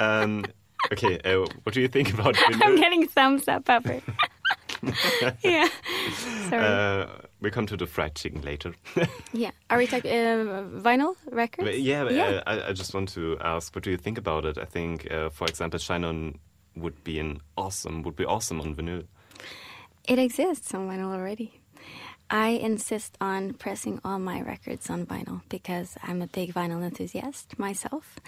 um, 0.00 0.44
okay, 0.92 1.18
uh, 1.24 1.46
what 1.62 1.74
do 1.74 1.80
you 1.80 1.88
think 1.88 2.12
about 2.14 2.36
I'm 2.62 2.76
getting 2.76 3.06
thumbs 3.08 3.48
up, 3.48 3.64
Pepper. 3.64 4.00
yeah. 5.42 5.68
Sorry. 6.48 6.64
Uh, 6.64 7.06
we 7.40 7.50
come 7.50 7.66
to 7.66 7.76
the 7.76 7.86
fried 7.86 8.14
chicken 8.14 8.42
later. 8.42 8.74
yeah. 9.32 9.50
Are 9.70 9.78
we 9.78 9.86
talking 9.86 10.10
uh, 10.10 10.64
vinyl 10.80 11.14
records? 11.30 11.68
But 11.68 11.80
yeah, 11.80 12.08
Yeah. 12.08 12.24
Uh, 12.24 12.42
I, 12.46 12.68
I 12.68 12.72
just 12.72 12.94
want 12.94 13.08
to 13.10 13.36
ask, 13.40 13.74
what 13.74 13.84
do 13.84 13.90
you 13.90 13.96
think 13.96 14.18
about 14.18 14.44
it? 14.44 14.58
I 14.58 14.64
think, 14.64 15.10
uh, 15.10 15.30
for 15.30 15.46
example, 15.46 15.78
Shine 15.78 16.04
On 16.04 16.38
would 16.76 17.02
be 17.04 17.18
an 17.18 17.40
awesome, 17.56 18.02
would 18.02 18.16
be 18.16 18.24
awesome 18.24 18.60
on 18.60 18.74
vinyl. 18.74 19.04
It 20.04 20.18
exists 20.18 20.74
on 20.74 20.88
vinyl 20.88 21.14
already. 21.14 21.62
I 22.32 22.48
insist 22.48 23.18
on 23.20 23.52
pressing 23.52 24.00
all 24.06 24.18
my 24.18 24.40
records 24.40 24.88
on 24.88 25.04
vinyl 25.04 25.42
because 25.50 25.98
I'm 26.02 26.22
a 26.22 26.26
big 26.26 26.54
vinyl 26.54 26.82
enthusiast 26.82 27.58
myself. 27.58 28.18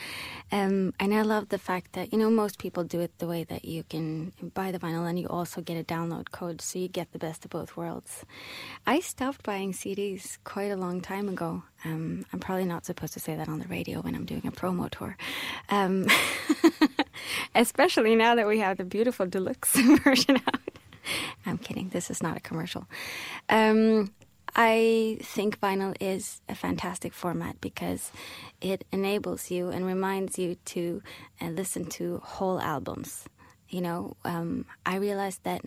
Um, 0.53 0.93
and 1.01 1.15
I 1.15 1.23
love 1.23 1.49
the 1.49 1.57
fact 1.57 1.95
that, 1.95 2.13
you 2.13 2.19
know, 2.19 2.29
most 2.29 2.59
people 2.59 2.85
do 2.85 3.01
it 3.01 3.19
the 3.19 3.27
way 3.27 3.45
that 3.45 3.65
you 3.65 3.83
can 3.83 4.35
buy 4.53 4.73
the 4.73 4.79
vinyl 4.79 5.09
and 5.09 5.19
you 5.19 5.27
also 5.29 5.63
get 5.63 5.79
a 5.79 5.85
download 5.85 6.31
code 6.33 6.61
so 6.61 6.79
you 6.79 6.87
get 6.87 7.13
the 7.13 7.19
best 7.19 7.47
of 7.47 7.51
both 7.51 7.79
worlds. 7.79 8.27
I 8.87 9.01
stopped 9.01 9.43
buying 9.43 9.73
CDs 9.73 10.37
quite 10.45 10.71
a 10.71 10.77
long 10.77 11.01
time 11.01 11.31
ago. 11.31 11.63
Um, 11.87 12.27
I'm 12.31 12.41
probably 12.41 12.67
not 12.67 12.85
supposed 12.85 13.15
to 13.15 13.21
say 13.21 13.37
that 13.37 13.49
on 13.49 13.59
the 13.59 13.69
radio 13.69 14.03
when 14.03 14.15
I'm 14.15 14.27
doing 14.27 14.47
a 14.47 14.53
promo 14.53 14.91
tour. 14.91 15.17
Um, 15.71 16.09
especially 17.55 18.17
now 18.17 18.35
that 18.35 18.47
we 18.47 18.59
have 18.59 18.77
the 18.77 18.85
beautiful 18.85 19.25
deluxe 19.25 19.75
version 20.05 20.37
out. 20.47 20.61
I'm 21.47 21.59
kidding. 21.59 21.89
This 21.91 22.11
is 22.11 22.23
not 22.23 22.37
a 22.37 22.41
commercial. 22.41 22.87
Um, 23.49 24.13
I 24.57 25.19
think 25.21 25.59
vinyl 25.59 25.97
is 26.01 26.41
a 26.49 26.55
fantastic 26.55 27.13
format 27.13 27.61
because 27.61 28.13
it 28.61 28.85
enables 28.93 29.51
you 29.51 29.71
and 29.71 29.85
reminds 29.85 30.39
you 30.39 30.57
to 30.67 31.03
uh, 31.41 31.47
listen 31.47 31.87
to 31.87 32.21
whole 32.23 32.61
albums 32.61 33.25
you 33.75 33.81
know, 33.81 34.17
um, 34.25 34.67
I 34.87 34.97
realized 34.97 35.43
that 35.43 35.63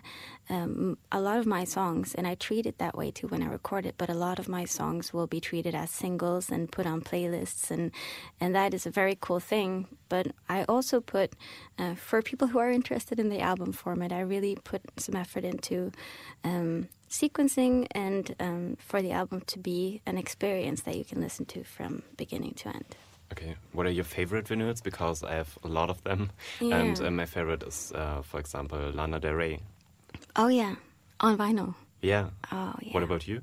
um, 0.49 0.97
a 1.11 1.19
lot 1.19 1.39
of 1.39 1.45
my 1.45 1.65
songs, 1.65 2.15
and 2.15 2.25
I 2.25 2.35
treat 2.35 2.65
it 2.65 2.77
that 2.77 2.97
way 2.97 3.11
too 3.11 3.27
when 3.27 3.43
I 3.43 3.47
record 3.47 3.85
it, 3.85 3.95
but 3.97 4.09
a 4.09 4.13
lot 4.13 4.39
of 4.39 4.47
my 4.47 4.63
songs 4.63 5.11
will 5.11 5.27
be 5.27 5.41
treated 5.41 5.75
as 5.75 5.91
singles 5.91 6.49
and 6.49 6.71
put 6.71 6.85
on 6.85 7.01
playlists, 7.01 7.69
and 7.69 7.91
and 8.39 8.55
that 8.55 8.73
is 8.73 8.85
a 8.85 8.89
very 9.01 9.17
cool 9.19 9.41
thing. 9.41 9.87
But 10.07 10.27
I 10.47 10.63
also 10.69 11.01
put, 11.01 11.33
uh, 11.77 11.95
for 11.95 12.21
people 12.21 12.47
who 12.47 12.59
are 12.59 12.71
interested 12.71 13.19
in 13.19 13.27
the 13.27 13.41
album 13.41 13.73
format, 13.73 14.13
I 14.13 14.21
really 14.21 14.55
put 14.55 14.83
some 14.95 15.17
effort 15.17 15.43
into 15.43 15.91
um, 16.45 16.87
sequencing 17.09 17.87
and 17.91 18.33
um, 18.39 18.77
for 18.79 19.01
the 19.01 19.11
album 19.11 19.41
to 19.47 19.59
be 19.59 20.01
an 20.05 20.17
experience 20.17 20.81
that 20.83 20.95
you 20.95 21.03
can 21.03 21.19
listen 21.19 21.45
to 21.47 21.65
from 21.65 22.03
beginning 22.15 22.53
to 22.61 22.69
end. 22.69 22.95
Okay, 23.31 23.55
what 23.73 23.85
are 23.85 23.91
your 23.91 24.05
favorite 24.05 24.45
vinyls? 24.47 24.81
Because 24.81 25.23
I 25.23 25.33
have 25.33 25.57
a 25.63 25.67
lot 25.67 25.89
of 25.89 26.01
them, 26.03 26.29
Yeah. 26.61 26.77
and 26.77 27.01
uh, 27.01 27.11
my 27.11 27.25
favorite 27.25 27.63
is, 27.63 27.91
uh, 27.93 28.21
for 28.21 28.39
example, 28.39 28.79
Lana 28.93 29.19
Del 29.19 29.33
Rey. 29.33 29.59
Oh 30.35 30.47
yeah, 30.47 30.75
on 31.19 31.37
vinyl. 31.37 31.75
Yeah. 32.01 32.29
Oh 32.51 32.73
yeah. 32.81 32.93
What 32.93 33.03
about 33.03 33.27
you? 33.27 33.41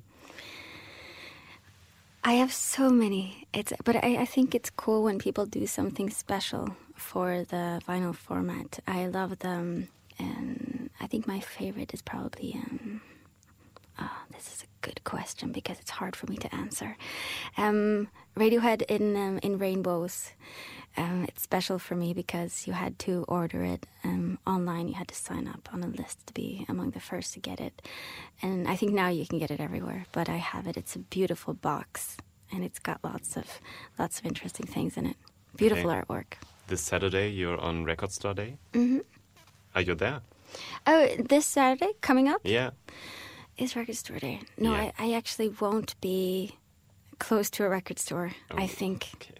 I 2.26 2.32
have 2.34 2.52
so 2.52 2.88
many. 2.88 3.46
It's 3.52 3.72
but 3.84 3.96
I, 3.96 4.16
I 4.22 4.24
think 4.24 4.54
it's 4.54 4.70
cool 4.70 5.02
when 5.04 5.18
people 5.18 5.44
do 5.44 5.66
something 5.66 6.08
special 6.10 6.74
for 6.96 7.44
the 7.44 7.80
vinyl 7.86 8.14
format. 8.14 8.78
I 8.86 9.06
love 9.08 9.38
them, 9.40 9.88
and 10.18 10.88
I 11.00 11.06
think 11.06 11.26
my 11.26 11.40
favorite 11.40 11.92
is 11.92 12.00
probably. 12.00 12.54
Um, 12.54 13.02
oh, 14.00 14.18
this 14.32 14.46
is 14.54 14.62
a 14.64 14.66
good 14.84 15.02
question 15.04 15.52
because 15.52 15.78
it's 15.80 15.90
hard 16.00 16.14
for 16.16 16.26
me 16.30 16.36
to 16.44 16.48
answer. 16.54 16.96
Um, 17.56 18.08
Radiohead 18.36 18.82
in 18.96 19.16
um, 19.16 19.38
in 19.42 19.58
Rainbows. 19.58 20.16
Um, 20.96 21.24
it's 21.28 21.42
special 21.42 21.78
for 21.86 21.96
me 21.96 22.14
because 22.14 22.66
you 22.68 22.72
had 22.72 22.94
to 23.06 23.24
order 23.26 23.64
it 23.74 23.82
um, 24.04 24.38
online. 24.46 24.86
You 24.90 24.94
had 24.94 25.08
to 25.08 25.14
sign 25.28 25.48
up 25.48 25.68
on 25.74 25.82
a 25.82 25.88
list 25.88 26.16
to 26.28 26.32
be 26.34 26.64
among 26.68 26.90
the 26.92 27.00
first 27.00 27.34
to 27.34 27.40
get 27.40 27.58
it. 27.60 27.74
And 28.42 28.68
I 28.68 28.76
think 28.76 28.92
now 28.92 29.08
you 29.08 29.26
can 29.26 29.38
get 29.40 29.50
it 29.50 29.60
everywhere. 29.60 30.02
But 30.12 30.28
I 30.28 30.36
have 30.52 30.68
it. 30.70 30.76
It's 30.76 30.94
a 30.96 31.00
beautiful 31.16 31.54
box, 31.54 32.16
and 32.52 32.60
it's 32.64 32.78
got 32.78 32.98
lots 33.02 33.36
of 33.36 33.46
lots 33.98 34.18
of 34.20 34.26
interesting 34.26 34.66
things 34.74 34.96
in 34.96 35.06
it. 35.06 35.16
Beautiful 35.56 35.90
Okay. 35.90 36.00
artwork. 36.00 36.30
This 36.68 36.80
Saturday, 36.82 37.28
you're 37.38 37.58
on 37.60 37.84
Record 37.84 38.12
Store 38.12 38.34
Day. 38.34 38.56
Mm-hmm. 38.72 39.00
Are 39.74 39.82
you 39.82 39.94
there? 39.96 40.20
Oh, 40.86 41.06
this 41.28 41.46
Saturday 41.46 41.92
coming 42.00 42.28
up 42.28 42.40
Yeah. 42.44 42.70
Is 43.56 43.76
Record 43.76 43.96
Store 43.96 44.18
Day. 44.18 44.40
No, 44.58 44.72
Yeah. 44.72 44.90
I, 44.98 45.06
I 45.10 45.12
actually 45.14 45.48
won't 45.48 45.98
be 46.00 46.56
close 47.18 47.48
to 47.50 47.64
a 47.64 47.68
record 47.68 47.98
store. 47.98 48.32
I 48.50 48.64
Oh, 48.64 48.66
think. 48.66 49.08
Okay. 49.16 49.34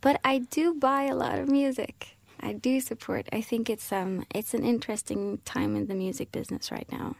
But 0.00 0.20
I 0.24 0.38
do 0.38 0.74
buy 0.74 1.04
a 1.04 1.14
lot 1.14 1.38
of 1.38 1.48
music. 1.48 2.16
I 2.40 2.52
do 2.52 2.80
support. 2.80 3.28
I 3.32 3.40
think 3.40 3.70
it's 3.70 3.92
um 3.92 4.24
it's 4.34 4.52
an 4.54 4.64
interesting 4.64 5.38
time 5.44 5.76
in 5.76 5.86
the 5.86 5.94
music 5.94 6.32
business 6.32 6.72
right 6.72 6.90
now. 6.90 7.14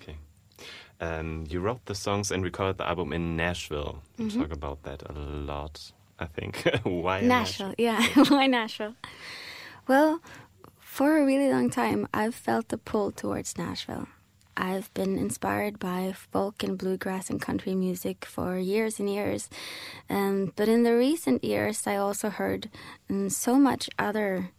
Okay. 0.00 0.16
Um, 1.00 1.44
you 1.50 1.60
wrote 1.60 1.84
the 1.84 1.94
songs 1.94 2.30
and 2.30 2.42
recorded 2.42 2.78
the 2.78 2.88
album 2.88 3.12
in 3.12 3.36
Nashville. 3.36 4.00
You 4.16 4.26
Mm-hmm. 4.26 4.40
talk 4.40 4.52
about 4.52 4.82
that 4.84 5.02
a 5.10 5.12
lot, 5.12 5.92
I 6.18 6.24
think. 6.26 6.62
Why 6.84 7.18
in 7.18 7.28
Nashville, 7.28 7.74
yeah. 7.76 8.00
Why 8.28 8.46
Nashville? 8.46 8.94
Well, 9.86 10.20
for 10.80 11.18
a 11.18 11.24
really 11.26 11.50
long 11.52 11.68
time, 11.70 12.08
I've 12.14 12.34
felt 12.34 12.72
a 12.72 12.78
pull 12.78 13.10
towards 13.12 13.58
Nashville. 13.58 14.06
I've 14.56 14.92
been 14.94 15.18
inspired 15.18 15.78
by 15.78 16.12
folk 16.12 16.62
and 16.62 16.78
bluegrass 16.78 17.30
and 17.30 17.40
country 17.40 17.74
music 17.74 18.24
for 18.24 18.58
years 18.58 19.00
and 19.00 19.08
years. 19.08 19.48
Um, 20.10 20.52
but 20.56 20.68
in 20.68 20.82
the 20.82 20.96
recent 20.96 21.42
years, 21.44 21.86
I 21.86 21.96
also 21.96 22.30
heard 22.30 22.70
um, 23.08 23.30
so 23.30 23.56
much 23.56 23.88
other 23.98 24.50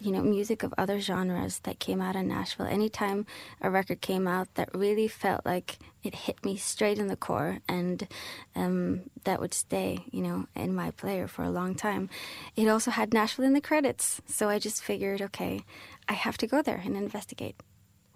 you 0.00 0.10
know, 0.10 0.22
music 0.22 0.62
of 0.62 0.74
other 0.76 1.00
genres 1.00 1.60
that 1.60 1.78
came 1.78 2.00
out 2.00 2.16
in 2.16 2.28
Nashville. 2.28 2.66
Anytime 2.66 3.26
a 3.60 3.70
record 3.70 4.00
came 4.00 4.26
out 4.26 4.52
that 4.54 4.74
really 4.74 5.08
felt 5.08 5.44
like 5.44 5.78
it 6.02 6.14
hit 6.14 6.44
me 6.44 6.56
straight 6.56 6.98
in 6.98 7.06
the 7.06 7.16
core 7.16 7.58
and 7.68 8.06
um, 8.54 9.02
that 9.24 9.40
would 9.40 9.54
stay, 9.54 10.04
you 10.10 10.22
know, 10.22 10.46
in 10.54 10.74
my 10.74 10.90
player 10.90 11.28
for 11.28 11.42
a 11.42 11.50
long 11.50 11.74
time. 11.74 12.08
It 12.56 12.68
also 12.68 12.90
had 12.90 13.14
Nashville 13.14 13.44
in 13.44 13.54
the 13.54 13.60
credits. 13.60 14.20
So 14.26 14.48
I 14.48 14.58
just 14.58 14.82
figured, 14.82 15.22
okay, 15.22 15.64
I 16.08 16.14
have 16.14 16.36
to 16.38 16.46
go 16.46 16.62
there 16.62 16.82
and 16.84 16.96
investigate. 16.96 17.56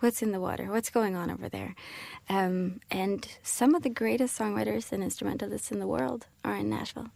What's 0.00 0.22
in 0.22 0.30
the 0.32 0.40
water? 0.40 0.66
What's 0.70 0.90
going 0.90 1.16
on 1.16 1.30
over 1.30 1.48
there? 1.48 1.74
Um, 2.28 2.80
and 2.90 3.26
some 3.42 3.74
of 3.74 3.82
the 3.82 3.90
greatest 3.90 4.38
songwriters 4.38 4.92
and 4.92 5.02
instrumentalists 5.02 5.72
in 5.72 5.80
the 5.80 5.86
world 5.88 6.26
are 6.44 6.54
in 6.56 6.68
Nashville. 6.70 7.08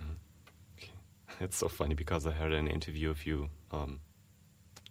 It's 1.40 1.56
so 1.58 1.68
funny 1.68 1.94
because 1.94 2.26
I 2.26 2.30
heard 2.30 2.52
an 2.54 2.66
interview 2.66 3.10
of 3.10 3.26
you 3.26 3.50
um, 3.70 4.00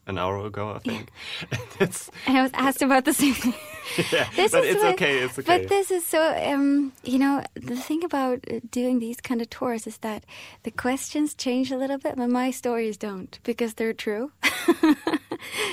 an 0.05 0.19
hour 0.19 0.45
ago, 0.45 0.73
I 0.75 0.79
think. 0.79 1.09
it's, 1.79 2.11
And 2.27 2.37
I 2.37 2.43
was 2.43 2.51
asked 2.53 2.83
about 2.83 3.03
the 3.05 3.13
same 3.13 3.33
thing. 3.33 3.53
yeah, 4.11 4.27
This 4.35 4.51
but 4.51 4.63
is 4.63 4.75
it's 4.75 4.83
what- 4.83 4.93
okay. 4.93 5.17
It's 5.23 5.39
okay. 5.39 5.57
But 5.61 5.69
this 5.69 5.89
is 5.89 6.05
so, 6.05 6.21
um, 6.53 6.93
you 7.03 7.17
know, 7.17 7.43
the 7.55 7.75
thing 7.75 8.03
about 8.03 8.45
uh, 8.51 8.59
doing 8.69 8.99
these 8.99 9.19
kind 9.19 9.41
of 9.41 9.49
tours 9.49 9.87
is 9.87 9.97
that 9.97 10.23
the 10.61 10.69
questions 10.71 11.33
change 11.33 11.71
a 11.71 11.77
little 11.77 11.97
bit, 11.97 12.15
but 12.15 12.29
my 12.29 12.51
stories 12.51 12.95
don't 12.97 13.39
because 13.43 13.73
they're 13.73 13.93
true. 13.93 14.31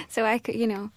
so 0.08 0.24
I 0.24 0.38
could, 0.38 0.54
you 0.54 0.66
know, 0.66 0.90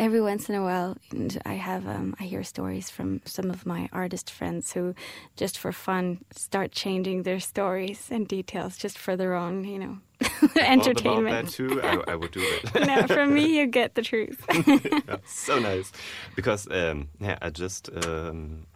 every 0.00 0.20
once 0.20 0.48
in 0.48 0.54
a 0.54 0.62
while, 0.62 0.96
and 1.12 1.40
I 1.44 1.54
have, 1.54 1.86
um, 1.86 2.16
I 2.18 2.24
hear 2.24 2.42
stories 2.42 2.90
from 2.90 3.20
some 3.26 3.50
of 3.50 3.66
my 3.66 3.88
artist 3.92 4.30
friends 4.30 4.72
who, 4.72 4.94
just 5.36 5.58
for 5.58 5.72
fun, 5.72 6.24
start 6.34 6.72
changing 6.72 7.22
their 7.22 7.38
stories 7.38 8.08
and 8.10 8.26
details 8.26 8.76
just 8.78 8.98
for 8.98 9.14
their 9.14 9.34
own, 9.34 9.64
you 9.64 9.78
know, 9.78 9.98
Thought 10.20 10.52
about 10.52 10.64
entertainment. 10.64 11.46
that 11.46 11.52
too. 11.52 11.80
I, 11.82 12.12
I 12.12 12.16
would 12.16 12.30
do 12.32 12.40
that. 12.40 12.86
no, 13.08 13.14
from 13.14 13.34
me, 13.34 13.58
you 13.58 13.66
get 13.66 13.94
the 13.94 14.02
truth. 14.02 14.44
Yeah, 15.08 15.16
so 15.26 15.58
nice 15.58 15.92
because 16.34 16.66
um, 16.70 17.08
yeah, 17.20 17.38
I 17.42 17.50
just 17.50 17.90
um, 18.06 18.66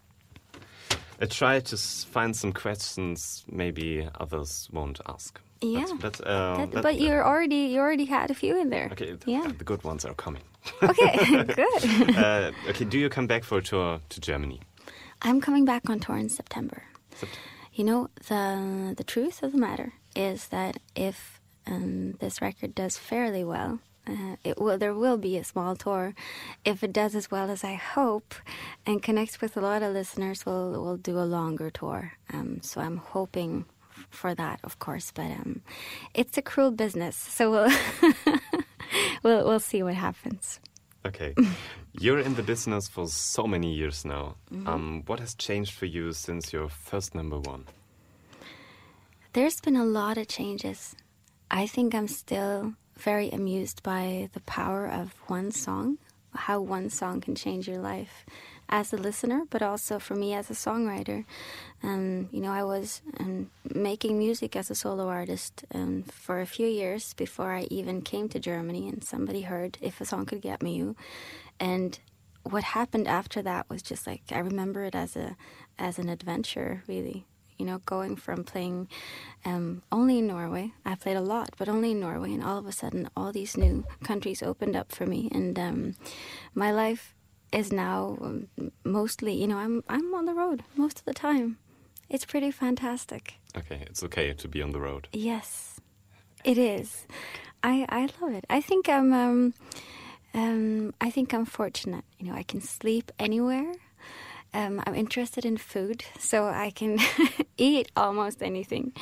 I 1.20 1.26
try 1.26 1.60
to 1.60 1.76
find 1.76 2.34
some 2.36 2.52
questions 2.52 3.44
maybe 3.50 4.08
others 4.20 4.68
won't 4.72 5.00
ask. 5.06 5.40
Yeah. 5.60 5.86
but, 6.00 6.18
but, 6.18 6.26
uh, 6.26 6.56
That- 6.56 6.70
that- 6.72 6.82
but 6.82 6.94
you 7.00 7.12
already 7.12 7.72
you 7.72 7.80
already 7.80 8.04
had 8.06 8.30
a 8.30 8.34
few 8.34 8.60
in 8.60 8.70
there. 8.70 8.88
okay. 8.92 9.16
Yeah. 9.26 9.46
the 9.58 9.64
good 9.64 9.82
ones 9.84 10.04
are 10.04 10.14
coming. 10.14 10.42
Okay. 10.82 11.44
Good. 11.44 12.16
uh, 12.16 12.52
okay, 12.70 12.84
do 12.84 12.98
you 12.98 13.08
come 13.08 13.26
back 13.26 13.44
for 13.44 13.58
a 13.58 13.62
tour 13.62 14.00
to 14.08 14.20
Germany? 14.20 14.60
I'm 15.22 15.40
coming 15.40 15.64
back 15.64 15.88
on 15.90 16.00
tour 16.00 16.16
in 16.16 16.28
September. 16.28 16.82
Sept- 17.20 17.38
You 17.72 17.84
know 17.84 18.08
the 18.28 18.94
the 18.96 19.04
truth 19.04 19.42
of 19.42 19.50
the 19.52 19.58
matter 19.58 19.92
is 20.16 20.48
that 20.48 20.76
if 20.94 21.40
um, 21.66 22.12
this 22.20 22.40
record 22.42 22.74
does 22.74 22.96
fairly 22.98 23.44
well, 23.44 23.78
uh, 24.06 24.36
it 24.44 24.56
will 24.60 24.78
there 24.78 24.94
will 24.94 25.16
be 25.18 25.38
a 25.38 25.44
small 25.44 25.76
tour. 25.76 26.14
If 26.64 26.82
it 26.84 26.92
does 26.92 27.14
as 27.14 27.30
well 27.30 27.50
as 27.50 27.64
I 27.64 27.74
hope, 27.94 28.34
and 28.86 29.02
connects 29.02 29.40
with 29.40 29.56
a 29.56 29.60
lot 29.60 29.82
of 29.82 29.92
listeners, 29.94 30.44
we'll 30.46 30.70
we'll 30.82 31.00
do 31.02 31.18
a 31.18 31.24
longer 31.38 31.70
tour. 31.70 32.12
Um, 32.32 32.60
so 32.62 32.80
I'm 32.80 32.98
hoping 32.98 33.64
for 34.14 34.34
that, 34.34 34.60
of 34.64 34.78
course. 34.78 35.12
But 35.14 35.30
um, 35.30 35.62
it's 36.14 36.38
a 36.38 36.42
cruel 36.42 36.70
business, 36.70 37.16
so 37.16 37.50
we'll 37.50 37.72
we'll 39.22 39.44
we'll 39.46 39.60
see 39.60 39.82
what 39.82 39.94
happens. 39.94 40.60
Okay, 41.06 41.34
you're 41.92 42.20
in 42.20 42.34
the 42.34 42.42
business 42.42 42.88
for 42.88 43.06
so 43.08 43.46
many 43.46 43.74
years 43.74 44.04
now. 44.04 44.36
Mm-hmm. 44.52 44.68
Um, 44.68 45.02
what 45.06 45.20
has 45.20 45.34
changed 45.34 45.72
for 45.72 45.86
you 45.86 46.12
since 46.12 46.52
your 46.52 46.68
first 46.68 47.14
number 47.14 47.38
one? 47.38 47.66
There's 49.34 49.60
been 49.60 49.76
a 49.76 49.84
lot 49.84 50.16
of 50.16 50.28
changes. 50.28 50.94
I 51.50 51.66
think 51.66 51.94
I'm 51.94 52.08
still 52.08 52.74
very 52.96 53.30
amused 53.30 53.82
by 53.82 54.30
the 54.32 54.40
power 54.40 54.86
of 54.88 55.12
one 55.26 55.50
song, 55.50 55.98
how 56.34 56.60
one 56.60 56.88
song 56.88 57.20
can 57.20 57.34
change 57.34 57.68
your 57.68 57.80
life 57.80 58.24
as 58.68 58.92
a 58.92 58.96
listener, 58.96 59.42
but 59.50 59.62
also 59.62 59.98
for 59.98 60.14
me 60.14 60.34
as 60.34 60.50
a 60.50 60.54
songwriter. 60.54 61.24
Um, 61.82 62.28
you 62.32 62.40
know, 62.40 62.52
I 62.52 62.64
was 62.64 63.02
um, 63.20 63.50
making 63.74 64.18
music 64.18 64.56
as 64.56 64.70
a 64.70 64.74
solo 64.74 65.08
artist 65.08 65.64
um, 65.74 66.04
for 66.04 66.40
a 66.40 66.46
few 66.46 66.66
years 66.66 67.14
before 67.14 67.52
I 67.52 67.62
even 67.70 68.02
came 68.02 68.28
to 68.30 68.38
Germany, 68.38 68.88
and 68.88 69.04
somebody 69.04 69.42
heard 69.42 69.78
If 69.80 70.00
a 70.00 70.04
Song 70.04 70.26
Could 70.26 70.40
Get 70.40 70.62
Me 70.62 70.76
You. 70.76 70.96
And 71.60 71.98
what 72.42 72.62
happened 72.62 73.08
after 73.08 73.42
that 73.42 73.68
was 73.68 73.82
just 73.82 74.06
like 74.06 74.22
I 74.30 74.38
remember 74.38 74.84
it 74.84 74.94
as 74.94 75.16
a 75.16 75.36
as 75.78 75.98
an 75.98 76.08
adventure, 76.08 76.82
really. 76.86 77.26
You 77.58 77.66
know, 77.66 77.78
going 77.86 78.16
from 78.16 78.42
playing 78.42 78.88
um, 79.44 79.82
only 79.92 80.18
in 80.18 80.26
Norway, 80.26 80.72
I 80.84 80.96
played 80.96 81.16
a 81.16 81.20
lot, 81.20 81.50
but 81.56 81.68
only 81.68 81.92
in 81.92 82.00
Norway, 82.00 82.32
and 82.32 82.42
all 82.42 82.58
of 82.58 82.66
a 82.66 82.72
sudden, 82.72 83.08
all 83.16 83.30
these 83.30 83.56
new 83.56 83.84
countries 84.02 84.42
opened 84.42 84.74
up 84.74 84.90
for 84.90 85.06
me, 85.06 85.28
and 85.30 85.56
um, 85.56 85.94
my 86.52 86.72
life 86.72 87.13
is 87.54 87.72
now 87.72 88.18
um, 88.20 88.48
mostly, 88.84 89.32
you 89.34 89.46
know, 89.46 89.58
I'm 89.58 89.82
I'm 89.88 90.14
on 90.14 90.24
the 90.26 90.34
road 90.34 90.62
most 90.76 90.98
of 90.98 91.04
the 91.04 91.14
time. 91.14 91.58
It's 92.10 92.24
pretty 92.24 92.50
fantastic. 92.50 93.34
Okay, 93.56 93.84
it's 93.86 94.02
okay 94.04 94.34
to 94.34 94.48
be 94.48 94.62
on 94.62 94.72
the 94.72 94.80
road. 94.80 95.08
Yes, 95.12 95.80
it 96.44 96.58
is. 96.58 97.06
I 97.62 97.86
I 97.88 98.08
love 98.20 98.34
it. 98.34 98.44
I 98.50 98.60
think 98.60 98.88
I'm 98.88 99.12
um, 99.12 99.54
um, 100.34 100.94
I 101.00 101.10
think 101.10 101.32
I'm 101.32 101.46
fortunate. 101.46 102.04
You 102.18 102.26
know, 102.26 102.34
I 102.34 102.42
can 102.42 102.60
sleep 102.60 103.12
anywhere. 103.18 103.72
Um, 104.52 104.82
I'm 104.86 104.94
interested 104.94 105.44
in 105.44 105.56
food, 105.56 106.04
so 106.18 106.46
I 106.46 106.70
can 106.70 106.98
eat 107.56 107.90
almost 107.96 108.42
anything, 108.42 108.92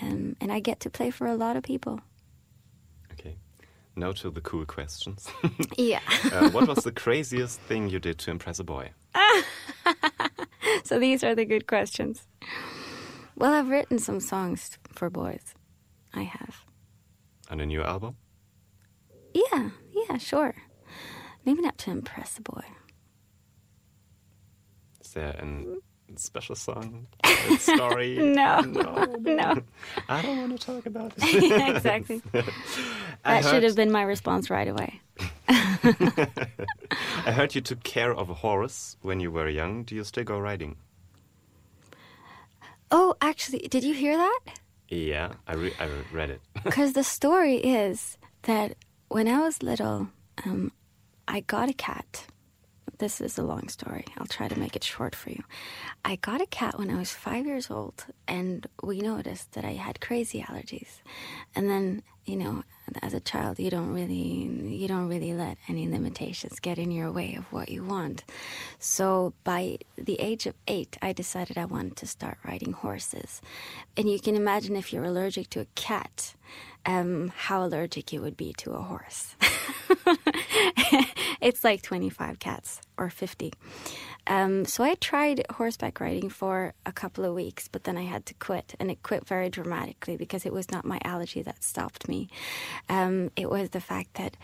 um, 0.00 0.36
and 0.40 0.50
I 0.52 0.60
get 0.60 0.80
to 0.80 0.90
play 0.90 1.10
for 1.10 1.26
a 1.26 1.36
lot 1.36 1.56
of 1.56 1.62
people. 1.62 2.00
Now 3.94 4.12
to 4.12 4.30
the 4.30 4.40
cool 4.40 4.64
questions. 4.64 5.28
Yeah. 5.76 6.00
uh, 6.32 6.50
what 6.50 6.68
was 6.68 6.84
the 6.84 6.92
craziest 6.92 7.60
thing 7.60 7.88
you 7.88 7.98
did 7.98 8.18
to 8.18 8.30
impress 8.30 8.58
a 8.58 8.64
boy? 8.64 8.90
so 10.84 10.98
these 10.98 11.24
are 11.24 11.34
the 11.34 11.44
good 11.44 11.66
questions. 11.66 12.26
Well, 13.36 13.52
I've 13.52 13.68
written 13.68 13.98
some 13.98 14.20
songs 14.20 14.78
for 14.92 15.10
boys. 15.10 15.54
I 16.14 16.22
have. 16.22 16.64
On 17.50 17.60
a 17.60 17.66
new 17.66 17.82
album? 17.82 18.16
Yeah, 19.34 19.70
yeah, 19.90 20.18
sure. 20.18 20.54
Maybe 21.44 21.62
not 21.62 21.78
to 21.78 21.90
impress 21.90 22.38
a 22.38 22.42
boy. 22.42 22.64
Is 25.00 25.12
there 25.12 25.34
a 25.38 26.18
special 26.18 26.54
song, 26.54 27.06
story? 27.58 28.16
No, 28.16 28.60
no, 28.60 29.16
no. 29.18 29.62
I 30.08 30.22
don't 30.22 30.38
want 30.38 30.60
to 30.60 30.66
talk 30.66 30.86
about 30.86 31.12
it. 31.16 31.42
yeah, 31.42 31.74
exactly. 31.76 32.22
That 33.24 33.44
should 33.44 33.62
have 33.62 33.76
been 33.76 33.92
my 33.92 34.02
response 34.02 34.50
right 34.50 34.68
away. 34.68 35.00
I 35.48 37.32
heard 37.32 37.54
you 37.54 37.60
took 37.60 37.82
care 37.82 38.12
of 38.14 38.30
a 38.30 38.34
horse 38.34 38.96
when 39.02 39.20
you 39.20 39.30
were 39.30 39.48
young. 39.48 39.84
Do 39.84 39.94
you 39.94 40.04
still 40.04 40.24
go 40.24 40.38
riding? 40.38 40.76
Oh, 42.90 43.14
actually, 43.20 43.60
did 43.68 43.84
you 43.84 43.94
hear 43.94 44.16
that? 44.16 44.40
Yeah, 44.88 45.32
I, 45.46 45.54
re- 45.54 45.74
I 45.80 45.88
read 46.12 46.30
it. 46.30 46.40
Because 46.64 46.92
the 46.92 47.04
story 47.04 47.56
is 47.56 48.18
that 48.42 48.76
when 49.08 49.28
I 49.28 49.38
was 49.38 49.62
little, 49.62 50.08
um, 50.44 50.72
I 51.26 51.40
got 51.40 51.70
a 51.70 51.72
cat. 51.72 52.26
This 52.98 53.20
is 53.20 53.38
a 53.38 53.42
long 53.42 53.68
story. 53.68 54.04
I'll 54.18 54.26
try 54.26 54.48
to 54.48 54.58
make 54.58 54.76
it 54.76 54.84
short 54.84 55.14
for 55.16 55.30
you. 55.30 55.42
I 56.04 56.16
got 56.16 56.40
a 56.40 56.46
cat 56.46 56.78
when 56.78 56.90
I 56.90 56.98
was 56.98 57.10
five 57.10 57.46
years 57.46 57.70
old, 57.70 58.04
and 58.28 58.66
we 58.82 59.00
noticed 59.00 59.52
that 59.52 59.64
I 59.64 59.72
had 59.72 60.00
crazy 60.00 60.42
allergies. 60.42 61.00
And 61.54 61.68
then, 61.70 62.02
you 62.24 62.36
know, 62.36 62.62
as 63.02 63.14
a 63.14 63.20
child, 63.20 63.58
you 63.58 63.70
don't 63.70 63.92
really, 63.92 64.14
you 64.14 64.88
don't 64.88 65.08
really 65.08 65.32
let 65.32 65.58
any 65.68 65.88
limitations 65.88 66.60
get 66.60 66.78
in 66.78 66.90
your 66.90 67.10
way 67.10 67.34
of 67.34 67.44
what 67.52 67.68
you 67.68 67.84
want. 67.84 68.24
So 68.78 69.32
by 69.44 69.78
the 69.96 70.20
age 70.20 70.46
of 70.46 70.54
eight, 70.68 70.96
I 71.00 71.12
decided 71.12 71.56
I 71.56 71.64
wanted 71.64 71.96
to 71.96 72.06
start 72.06 72.38
riding 72.44 72.72
horses. 72.72 73.40
And 73.96 74.10
you 74.10 74.20
can 74.20 74.36
imagine 74.36 74.76
if 74.76 74.92
you're 74.92 75.04
allergic 75.04 75.50
to 75.50 75.60
a 75.60 75.66
cat, 75.74 76.34
um, 76.84 77.32
how 77.36 77.64
allergic 77.64 78.12
you 78.12 78.20
would 78.20 78.36
be 78.36 78.52
to 78.58 78.72
a 78.72 78.82
horse. 78.82 79.36
it's 81.40 81.64
like 81.64 81.82
25 81.82 82.38
cats 82.38 82.80
or 82.96 83.10
50. 83.10 83.52
Um, 84.26 84.64
so 84.64 84.84
I 84.84 84.94
tried 84.94 85.44
horseback 85.50 86.00
riding 86.00 86.30
for 86.30 86.74
a 86.86 86.92
couple 86.92 87.24
of 87.24 87.34
weeks, 87.34 87.68
but 87.68 87.84
then 87.84 87.96
I 87.96 88.02
had 88.02 88.24
to 88.26 88.34
quit, 88.34 88.74
and 88.78 88.90
it 88.90 89.02
quit 89.02 89.26
very 89.26 89.48
dramatically 89.50 90.16
because 90.16 90.46
it 90.46 90.52
was 90.52 90.70
not 90.70 90.84
my 90.84 91.00
allergy 91.04 91.42
that 91.42 91.64
stopped 91.64 92.08
me. 92.08 92.28
Um, 92.88 93.30
it 93.36 93.50
was 93.50 93.70
the 93.70 93.80
fact 93.80 94.14
that 94.14 94.36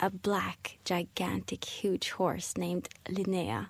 a 0.00 0.10
black, 0.10 0.78
gigantic, 0.84 1.64
huge 1.64 2.10
horse 2.10 2.56
named 2.56 2.88
Linnea 3.06 3.68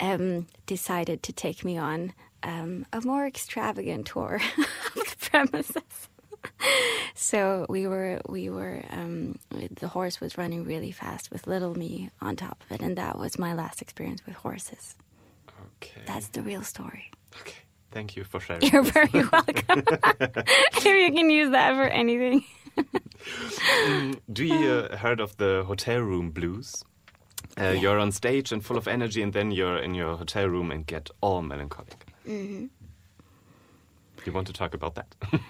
um, 0.00 0.46
decided 0.66 1.22
to 1.24 1.32
take 1.32 1.64
me 1.64 1.76
on 1.76 2.12
um, 2.42 2.86
a 2.92 3.00
more 3.00 3.26
extravagant 3.26 4.06
tour 4.06 4.40
of 4.58 4.94
the 4.94 5.16
premises. 5.30 6.08
So 7.14 7.66
we 7.68 7.86
were 7.86 8.20
we 8.28 8.48
were 8.50 8.82
um, 8.90 9.38
the 9.80 9.88
horse 9.88 10.20
was 10.20 10.38
running 10.38 10.64
really 10.64 10.90
fast 10.92 11.30
with 11.30 11.46
little 11.46 11.74
me 11.76 12.10
on 12.20 12.36
top 12.36 12.62
of 12.64 12.72
it, 12.72 12.80
and 12.82 12.96
that 12.96 13.18
was 13.18 13.38
my 13.38 13.54
last 13.54 13.82
experience 13.82 14.24
with 14.26 14.36
horses. 14.36 14.94
Okay. 15.76 16.02
That's 16.06 16.28
the 16.28 16.42
real 16.42 16.62
story. 16.62 17.10
okay. 17.40 17.54
Thank 17.90 18.16
you 18.16 18.24
for 18.24 18.38
sharing. 18.40 18.62
You're 18.62 18.82
this. 18.82 18.92
very 18.92 19.24
welcome. 19.32 19.82
if 19.86 20.84
you 20.84 21.12
can 21.12 21.30
use 21.30 21.50
that 21.52 21.74
for 21.74 21.84
anything. 21.88 22.44
Do 24.32 24.44
you 24.44 24.70
uh, 24.70 24.96
heard 24.96 25.20
of 25.20 25.36
the 25.38 25.64
hotel 25.66 26.00
room 26.00 26.30
blues? 26.30 26.84
Uh, 27.58 27.70
You're 27.70 27.98
on 27.98 28.12
stage 28.12 28.52
and 28.52 28.64
full 28.64 28.76
of 28.76 28.86
energy, 28.86 29.20
and 29.22 29.32
then 29.32 29.50
you're 29.50 29.78
in 29.78 29.94
your 29.94 30.16
hotel 30.16 30.46
room 30.46 30.70
and 30.70 30.86
get 30.86 31.10
all 31.20 31.42
melancholic. 31.42 32.06
Mm-hmm. 32.26 32.66
You 34.24 34.32
want 34.32 34.46
to 34.48 34.52
talk 34.52 34.74
about 34.74 34.94
that? 34.94 35.14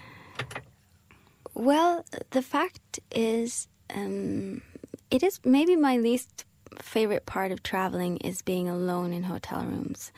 Well, 1.59 2.05
the 2.29 2.41
fact 2.41 3.01
is, 3.11 3.67
um, 3.93 4.61
it 5.11 5.23
is 5.23 5.41
maybe 5.43 5.75
my 5.75 5.97
least 5.97 6.45
favorite 6.81 7.25
part 7.25 7.51
of 7.51 7.63
traveling 7.63 8.15
is 8.19 8.41
being 8.41 8.69
alone 8.69 9.11
in 9.11 9.23
hotel 9.23 9.65
rooms. 9.65 10.13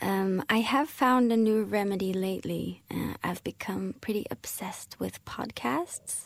Um, 0.00 0.42
I 0.48 0.60
have 0.60 0.88
found 0.88 1.30
a 1.30 1.36
new 1.36 1.64
remedy 1.64 2.14
lately. 2.14 2.80
Uh, 2.90 3.12
I've 3.22 3.44
become 3.44 3.96
pretty 4.00 4.24
obsessed 4.30 4.98
with 4.98 5.22
podcasts. 5.26 6.24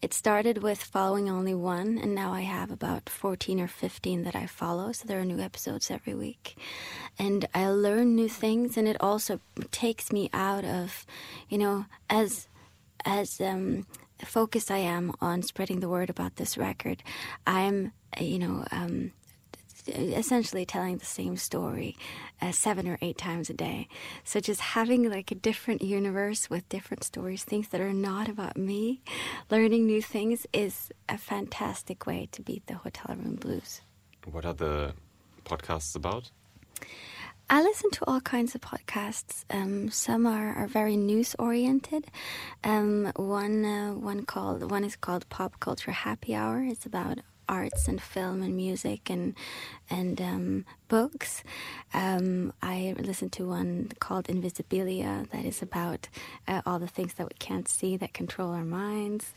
It 0.00 0.14
started 0.14 0.62
with 0.62 0.82
following 0.82 1.28
only 1.28 1.54
one, 1.54 1.98
and 1.98 2.14
now 2.14 2.32
I 2.32 2.40
have 2.40 2.70
about 2.70 3.10
14 3.10 3.60
or 3.60 3.68
15 3.68 4.22
that 4.22 4.34
I 4.34 4.46
follow, 4.46 4.92
so 4.92 5.04
there 5.06 5.20
are 5.20 5.26
new 5.26 5.40
episodes 5.40 5.90
every 5.90 6.14
week. 6.14 6.56
And 7.18 7.44
I 7.54 7.68
learn 7.68 8.14
new 8.16 8.30
things, 8.30 8.78
and 8.78 8.88
it 8.88 8.96
also 8.98 9.40
takes 9.70 10.10
me 10.10 10.30
out 10.32 10.64
of, 10.64 11.04
you 11.50 11.58
know, 11.58 11.84
as 12.08 12.46
as 13.04 13.40
um, 13.40 13.86
focused 14.24 14.70
I 14.70 14.78
am 14.78 15.12
on 15.20 15.42
spreading 15.42 15.80
the 15.80 15.88
word 15.88 16.10
about 16.10 16.36
this 16.36 16.56
record, 16.58 17.02
I'm, 17.46 17.92
you 18.20 18.38
know, 18.38 18.64
um, 18.70 19.12
essentially 19.88 20.64
telling 20.64 20.98
the 20.98 21.04
same 21.04 21.36
story 21.36 21.96
uh, 22.40 22.52
seven 22.52 22.86
or 22.88 22.98
eight 23.00 23.18
times 23.18 23.50
a 23.50 23.54
day. 23.54 23.88
So 24.24 24.40
just 24.40 24.60
having 24.60 25.08
like 25.10 25.30
a 25.30 25.34
different 25.34 25.82
universe 25.82 26.50
with 26.50 26.68
different 26.68 27.04
stories, 27.04 27.44
things 27.44 27.68
that 27.68 27.80
are 27.80 27.92
not 27.92 28.28
about 28.28 28.56
me, 28.56 29.02
learning 29.50 29.86
new 29.86 30.02
things 30.02 30.46
is 30.52 30.90
a 31.08 31.18
fantastic 31.18 32.06
way 32.06 32.28
to 32.32 32.42
beat 32.42 32.66
the 32.66 32.74
hotel 32.74 33.16
room 33.16 33.36
blues. 33.36 33.80
what 34.30 34.44
are 34.44 34.54
the 34.54 34.94
podcasts 35.44 35.96
about? 35.96 36.30
I 37.52 37.62
listen 37.62 37.90
to 37.90 38.04
all 38.08 38.20
kinds 38.20 38.54
of 38.54 38.60
podcasts. 38.60 39.44
Um, 39.50 39.90
some 39.90 40.24
are, 40.24 40.54
are 40.54 40.68
very 40.68 40.96
news 40.96 41.34
oriented. 41.36 42.06
Um, 42.62 43.10
one 43.16 43.64
uh, 43.64 43.94
one 43.94 44.24
called 44.24 44.70
one 44.70 44.84
is 44.84 44.94
called 44.94 45.28
Pop 45.30 45.58
Culture 45.58 45.90
Happy 45.90 46.32
Hour. 46.32 46.62
It's 46.62 46.86
about 46.86 47.18
arts 47.50 47.88
and 47.88 48.00
film 48.00 48.42
and 48.42 48.56
music 48.56 49.10
and 49.10 49.34
and 49.90 50.20
um, 50.20 50.64
books. 50.88 51.42
Um, 51.92 52.52
I 52.62 52.94
listen 52.96 53.28
to 53.30 53.48
one 53.48 53.90
called 53.98 54.26
Invisibilia 54.26 55.28
that 55.30 55.44
is 55.44 55.60
about 55.60 56.08
uh, 56.46 56.62
all 56.64 56.78
the 56.78 56.86
things 56.86 57.14
that 57.14 57.26
we 57.26 57.34
can't 57.38 57.68
see 57.68 57.96
that 57.96 58.14
control 58.14 58.52
our 58.52 58.64
minds, 58.64 59.34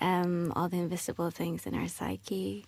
um, 0.00 0.52
all 0.56 0.68
the 0.68 0.78
invisible 0.78 1.30
things 1.30 1.66
in 1.66 1.74
our 1.74 1.88
psyche. 1.88 2.64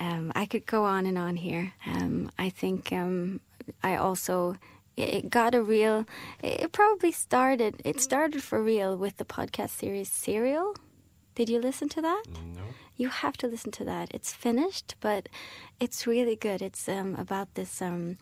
Um, 0.00 0.32
I 0.34 0.46
could 0.46 0.64
go 0.64 0.84
on 0.84 1.04
and 1.04 1.18
on 1.18 1.36
here. 1.36 1.74
Um, 1.86 2.30
I 2.38 2.48
think 2.48 2.92
um, 2.92 3.40
I 3.82 3.96
also 3.96 4.56
it 4.96 5.30
got 5.30 5.54
a 5.54 5.62
real. 5.62 6.06
It 6.42 6.72
probably 6.72 7.12
started. 7.12 7.80
It 7.84 8.00
started 8.00 8.42
for 8.42 8.62
real 8.62 8.96
with 8.96 9.16
the 9.18 9.24
podcast 9.24 9.70
series 9.70 10.10
Serial. 10.10 10.74
Did 11.40 11.48
you 11.48 11.58
listen 11.58 11.88
to 11.88 12.02
that? 12.02 12.24
No. 12.54 12.60
You 12.98 13.08
have 13.08 13.38
to 13.38 13.46
listen 13.46 13.70
to 13.72 13.84
that. 13.84 14.10
It's 14.12 14.30
finished, 14.30 14.96
but 15.00 15.30
it's 15.80 16.06
really 16.06 16.36
good. 16.36 16.60
It's 16.60 16.86
um, 16.86 17.14
about 17.14 17.54
this. 17.54 17.80
Um, 17.80 18.18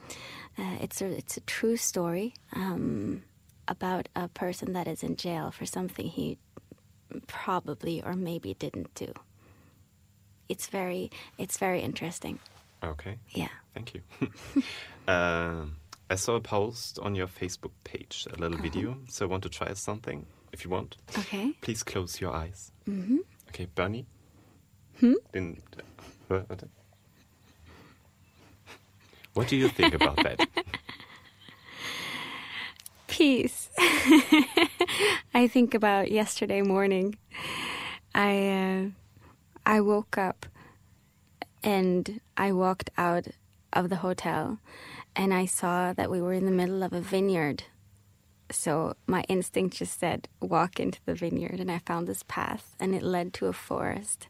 uh, 0.56 0.76
it's 0.80 1.02
a 1.02 1.06
it's 1.06 1.36
a 1.36 1.40
true 1.40 1.76
story 1.76 2.34
um, 2.52 3.24
about 3.66 4.08
a 4.14 4.28
person 4.28 4.72
that 4.74 4.86
is 4.86 5.02
in 5.02 5.16
jail 5.16 5.50
for 5.50 5.66
something 5.66 6.06
he 6.06 6.38
probably 7.26 8.00
or 8.04 8.14
maybe 8.14 8.54
didn't 8.54 8.94
do. 8.94 9.12
It's 10.48 10.68
very 10.68 11.10
it's 11.38 11.58
very 11.58 11.80
interesting. 11.80 12.38
Okay. 12.84 13.18
Yeah. 13.30 13.48
Thank 13.74 13.94
you. 13.94 14.02
uh, 15.08 15.64
I 16.08 16.14
saw 16.14 16.36
a 16.36 16.40
post 16.40 17.00
on 17.00 17.16
your 17.16 17.26
Facebook 17.26 17.72
page, 17.82 18.28
a 18.32 18.38
little 18.38 18.58
video. 18.58 18.96
So 19.08 19.26
I 19.26 19.28
want 19.28 19.42
to 19.42 19.48
try 19.48 19.72
something. 19.74 20.24
If 20.52 20.64
you 20.64 20.70
want, 20.70 20.96
Okay. 21.18 21.52
please 21.60 21.82
close 21.82 22.20
your 22.20 22.32
eyes. 22.32 22.72
Mm-hmm. 22.88 23.18
Okay, 23.48 23.66
Bernie. 23.74 24.06
Den, 25.32 25.58
warte. 26.28 26.68
What 29.34 29.46
do 29.48 29.56
you 29.56 29.68
think 29.68 29.94
about 29.94 30.16
that? 30.16 30.48
Peace. 33.06 33.70
I 35.34 35.48
think 35.48 35.74
about 35.74 36.10
yesterday 36.10 36.62
morning. 36.62 37.16
I 38.14 38.48
uh, 38.48 38.90
I 39.66 39.80
woke 39.80 40.18
up 40.18 40.46
and 41.62 42.20
I 42.36 42.52
walked 42.52 42.90
out 42.96 43.26
of 43.72 43.88
the 43.90 43.96
hotel 43.96 44.58
and 45.16 45.32
I 45.34 45.46
saw 45.46 45.92
that 45.92 46.10
we 46.10 46.20
were 46.20 46.32
in 46.32 46.44
the 46.46 46.50
middle 46.52 46.82
of 46.82 46.92
a 46.92 47.00
vineyard. 47.00 47.64
So 48.50 48.94
my 49.06 49.22
instinct 49.28 49.76
just 49.76 49.98
said, 50.00 50.28
walk 50.40 50.80
into 50.80 51.00
the 51.04 51.14
vineyard. 51.14 51.60
And 51.60 51.70
I 51.70 51.78
found 51.78 52.06
this 52.06 52.22
path 52.22 52.74
and 52.80 52.94
it 52.94 53.02
led 53.02 53.34
to 53.34 53.46
a 53.46 53.52
forest. 53.52 54.26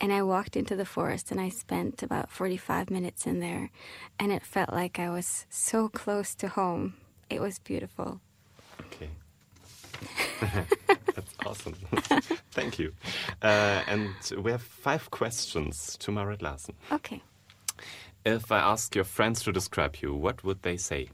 And 0.00 0.12
I 0.12 0.22
walked 0.22 0.56
into 0.56 0.76
the 0.76 0.84
forest 0.84 1.30
and 1.30 1.40
I 1.40 1.50
spent 1.50 2.02
about 2.02 2.30
45 2.30 2.90
minutes 2.90 3.26
in 3.26 3.40
there. 3.40 3.70
And 4.18 4.32
it 4.32 4.44
felt 4.44 4.72
like 4.72 4.98
I 4.98 5.10
was 5.10 5.46
so 5.50 5.88
close 5.88 6.34
to 6.36 6.48
home. 6.48 6.94
It 7.28 7.40
was 7.40 7.58
beautiful. 7.58 8.20
Okay. 8.86 9.10
That's 11.14 11.34
awesome. 11.44 11.74
Thank 12.52 12.78
you. 12.78 12.94
Uh, 13.42 13.82
and 13.86 14.14
we 14.38 14.50
have 14.50 14.62
five 14.62 15.10
questions 15.10 15.96
to 15.98 16.10
Marit 16.10 16.42
Larsen. 16.42 16.74
Okay. 16.90 17.22
If 18.24 18.52
I 18.52 18.58
ask 18.58 18.94
your 18.94 19.04
friends 19.04 19.42
to 19.44 19.52
describe 19.52 19.96
you, 19.96 20.14
what 20.14 20.44
would 20.44 20.62
they 20.62 20.76
say? 20.76 21.08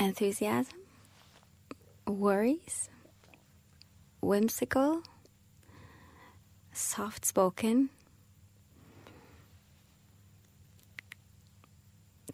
Enthusiasm, 0.00 0.78
worries, 2.06 2.88
whimsical, 4.22 5.02
soft 6.72 7.26
spoken. 7.26 7.90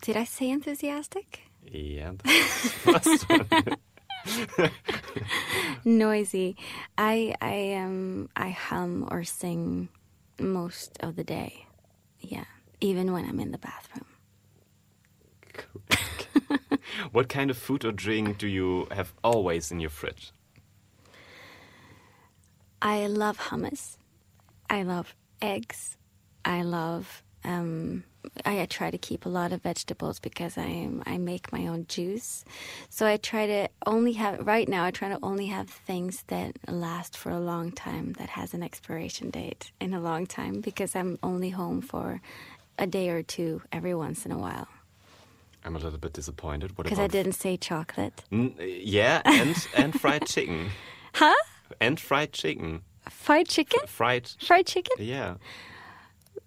Did 0.01 0.17
I 0.17 0.23
say 0.23 0.49
enthusiastic? 0.51 1.41
Yeah, 1.65 2.13
that's 2.23 2.63
the 2.63 2.71
first 2.93 3.29
one. 3.29 3.49
Noisy. 5.85 6.57
I 6.97 7.35
I 7.41 7.75
um 7.75 8.29
I 8.37 8.51
hum 8.51 9.09
or 9.11 9.25
sing 9.25 9.89
most 10.39 10.99
of 11.01 11.17
the 11.17 11.25
day. 11.25 11.67
Yeah, 12.21 12.45
even 12.81 13.13
when 13.13 13.25
I'm 13.25 13.41
in 13.41 13.51
the 13.51 13.59
bathroom. 13.59 14.07
what 17.13 17.29
kind 17.29 17.51
of 17.51 17.57
food 17.57 17.85
or 17.85 17.93
drink 17.93 18.39
do 18.39 18.47
you 18.47 18.87
have 18.91 19.13
always 19.23 19.71
in 19.71 19.81
your 19.81 19.91
fridge? 19.91 20.33
I 22.83 23.07
love 23.07 23.39
hummus. 23.39 23.97
I 24.69 24.83
love 24.83 25.15
eggs. 25.41 25.97
I 26.45 26.63
love. 26.63 27.23
Um, 27.45 28.05
I, 28.45 28.61
I 28.61 28.67
try 28.67 28.91
to 28.91 28.99
keep 28.99 29.25
a 29.25 29.29
lot 29.29 29.53
of 29.53 29.63
vegetables 29.63 30.19
because 30.19 30.59
I 30.59 30.89
I 31.07 31.19
make 31.19 31.53
my 31.53 31.67
own 31.67 31.87
juice. 31.89 32.45
So 32.91 33.07
I 33.07 33.17
try 33.17 33.47
to 33.47 33.69
only 33.87 34.13
have 34.15 34.47
right 34.47 34.69
now. 34.69 34.85
I 34.85 34.91
try 34.91 35.09
to 35.09 35.19
only 35.23 35.47
have 35.47 35.69
things 35.69 36.25
that 36.29 36.57
last 36.69 37.17
for 37.17 37.31
a 37.31 37.41
long 37.41 37.73
time 37.73 38.13
that 38.15 38.31
has 38.31 38.53
an 38.55 38.63
expiration 38.63 39.31
date 39.31 39.71
in 39.81 39.95
a 39.95 40.01
long 40.01 40.27
time 40.27 40.61
because 40.61 40.95
I'm 40.97 41.19
only 41.23 41.51
home 41.51 41.81
for 41.81 42.21
a 42.79 42.87
day 42.87 43.09
or 43.09 43.23
two 43.23 43.63
every 43.73 43.95
once 43.95 44.27
in 44.27 44.33
a 44.33 44.39
while. 44.39 44.69
I'm 45.67 45.75
a 45.75 45.81
little 45.81 45.99
bit 45.99 46.13
disappointed. 46.13 46.79
What 46.79 46.85
Because 46.85 47.01
I 47.01 47.09
didn't 47.09 47.33
say 47.33 47.57
chocolate. 47.57 48.23
N- 48.31 48.55
yeah, 48.59 49.21
and 49.25 49.69
and 49.77 50.01
fried 50.01 50.27
chicken. 50.27 50.71
Huh? 51.15 51.35
And 51.81 51.99
fried 51.99 52.33
chicken. 52.35 52.83
Fried 53.09 53.49
chicken? 53.49 53.81
Fried. 53.87 54.31
Fried 54.39 54.67
chicken? 54.67 54.97
Yeah. 54.99 55.37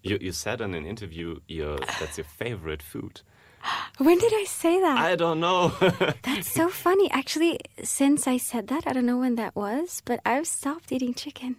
You 0.03 0.17
you 0.21 0.31
said 0.31 0.61
in 0.61 0.73
an 0.75 0.85
interview 0.85 1.39
your 1.47 1.77
that's 1.99 2.17
your 2.17 2.25
favorite 2.37 2.83
food. 2.83 3.21
When 3.97 4.19
did 4.19 4.31
I 4.33 4.45
say 4.45 4.79
that? 4.79 4.97
I 5.11 5.15
don't 5.15 5.39
know. 5.39 5.73
That's 6.23 6.49
so 6.49 6.69
funny. 6.69 7.11
Actually, 7.11 7.59
since 7.83 8.25
I 8.25 8.37
said 8.37 8.67
that, 8.67 8.83
I 8.87 8.93
don't 8.93 9.05
know 9.05 9.17
when 9.19 9.35
that 9.35 9.53
was, 9.55 10.01
but 10.05 10.19
I've 10.25 10.47
stopped 10.47 10.91
eating 10.91 11.13
chicken. 11.13 11.57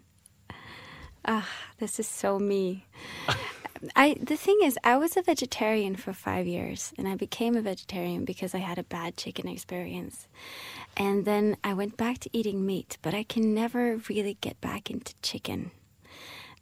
Ah, 1.24 1.48
this 1.78 2.00
is 2.00 2.08
so 2.08 2.38
me. 2.38 2.86
I 3.96 4.16
the 4.20 4.36
thing 4.36 4.58
is, 4.62 4.78
I 4.84 4.96
was 4.96 5.16
a 5.16 5.22
vegetarian 5.22 5.96
for 5.96 6.12
five 6.12 6.46
years, 6.46 6.92
and 6.98 7.08
I 7.08 7.16
became 7.16 7.56
a 7.56 7.62
vegetarian 7.62 8.24
because 8.24 8.54
I 8.54 8.58
had 8.58 8.78
a 8.78 8.82
bad 8.84 9.16
chicken 9.16 9.48
experience, 9.48 10.28
and 10.96 11.24
then 11.24 11.56
I 11.64 11.74
went 11.74 11.96
back 11.96 12.18
to 12.20 12.30
eating 12.32 12.66
meat. 12.66 12.98
But 13.02 13.14
I 13.14 13.22
can 13.22 13.54
never 13.54 13.96
really 14.08 14.36
get 14.40 14.60
back 14.60 14.90
into 14.90 15.14
chicken. 15.22 15.70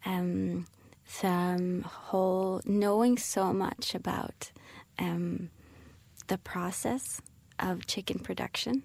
Um, 0.06 0.66
the 1.22 1.82
whole 1.84 2.60
knowing 2.64 3.18
so 3.18 3.52
much 3.52 3.94
about 3.94 4.52
um, 4.98 5.50
the 6.28 6.38
process 6.38 7.20
of 7.58 7.86
chicken 7.86 8.18
production 8.20 8.84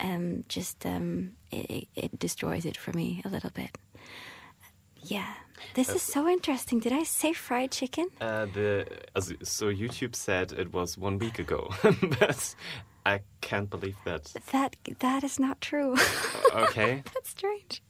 um, 0.00 0.44
just 0.48 0.84
um, 0.86 1.32
it, 1.50 1.88
it 1.94 2.18
destroys 2.18 2.64
it 2.64 2.76
for 2.76 2.92
me 2.92 3.22
a 3.24 3.28
little 3.28 3.50
bit. 3.50 3.76
Yeah, 5.02 5.32
this 5.74 5.88
is 5.88 6.02
so 6.02 6.28
interesting. 6.28 6.80
Did 6.80 6.92
I 6.92 7.02
say 7.04 7.32
fried 7.32 7.70
chicken? 7.70 8.08
uh, 8.20 8.46
the 8.46 8.86
so 9.42 9.66
YouTube 9.66 10.14
said 10.14 10.52
it 10.52 10.72
was 10.72 10.96
one 10.98 11.18
week 11.18 11.38
ago, 11.38 11.70
but 12.18 12.54
I 13.06 13.20
can't 13.40 13.68
believe 13.70 13.96
that. 14.04 14.32
That 14.52 14.76
that 15.00 15.24
is 15.24 15.38
not 15.38 15.60
true. 15.60 15.96
Okay, 16.54 17.02
That's 17.14 17.30
strange. 17.30 17.82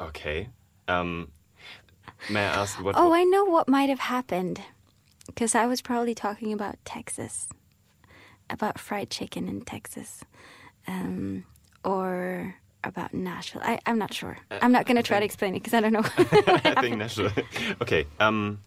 okay. 0.00 0.48
Um, 0.88 1.30
may 2.30 2.40
I 2.40 2.62
ask 2.62 2.82
what? 2.82 2.94
Oh, 2.96 3.12
I 3.12 3.24
know 3.24 3.44
what 3.44 3.68
might 3.68 3.88
have 3.88 4.00
happened, 4.00 4.60
because 5.26 5.54
I 5.54 5.66
was 5.66 5.80
probably 5.82 6.14
talking 6.14 6.52
about 6.52 6.76
Texas, 6.84 7.48
about 8.50 8.78
fried 8.78 9.10
chicken 9.10 9.48
in 9.48 9.60
Texas, 9.62 10.24
um, 10.88 11.44
or 11.84 12.56
about 12.84 13.12
Nashville. 13.14 13.62
I, 13.64 13.78
I'm 13.86 13.98
not 13.98 14.12
sure. 14.12 14.36
I'm 14.50 14.72
not 14.72 14.86
going 14.86 14.96
to 14.96 15.02
try 15.02 15.18
to 15.18 15.24
explain 15.24 15.54
it 15.54 15.60
because 15.62 15.74
I 15.74 15.80
don't 15.80 15.92
know. 15.92 16.04
I 16.18 16.80
think 16.80 16.96
naturally. 16.98 17.32
Okay. 17.82 18.06
Um, 18.20 18.60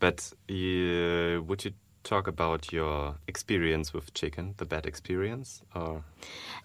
but 0.00 0.32
uh, 0.50 1.42
would 1.42 1.64
you 1.64 1.72
talk 2.04 2.26
about 2.28 2.72
your 2.72 3.16
experience 3.26 3.92
with 3.92 4.14
chicken, 4.14 4.54
the 4.58 4.64
bad 4.64 4.86
experience, 4.86 5.62
or 5.74 6.04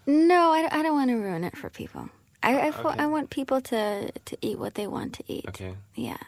No, 0.06 0.52
I, 0.52 0.68
I 0.70 0.82
don't 0.82 0.94
want 0.94 1.10
to 1.10 1.16
ruin 1.16 1.44
it 1.44 1.56
for 1.56 1.68
people. 1.70 2.08
I 2.42 2.58
I, 2.58 2.68
Okay. 2.68 3.02
I 3.02 3.06
want 3.06 3.30
people 3.30 3.60
to 3.62 4.10
to 4.12 4.36
eat 4.40 4.58
what 4.58 4.74
they 4.74 4.86
want 4.86 5.14
to 5.14 5.24
eat. 5.26 5.44
okay? 5.48 5.76
Yeah. 5.94 6.18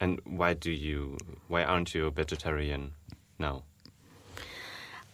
And 0.00 0.20
why 0.24 0.54
do 0.54 0.70
you? 0.70 1.16
Why 1.48 1.64
aren't 1.64 1.94
you 1.94 2.06
a 2.06 2.10
vegetarian 2.10 2.92
now? 3.38 3.62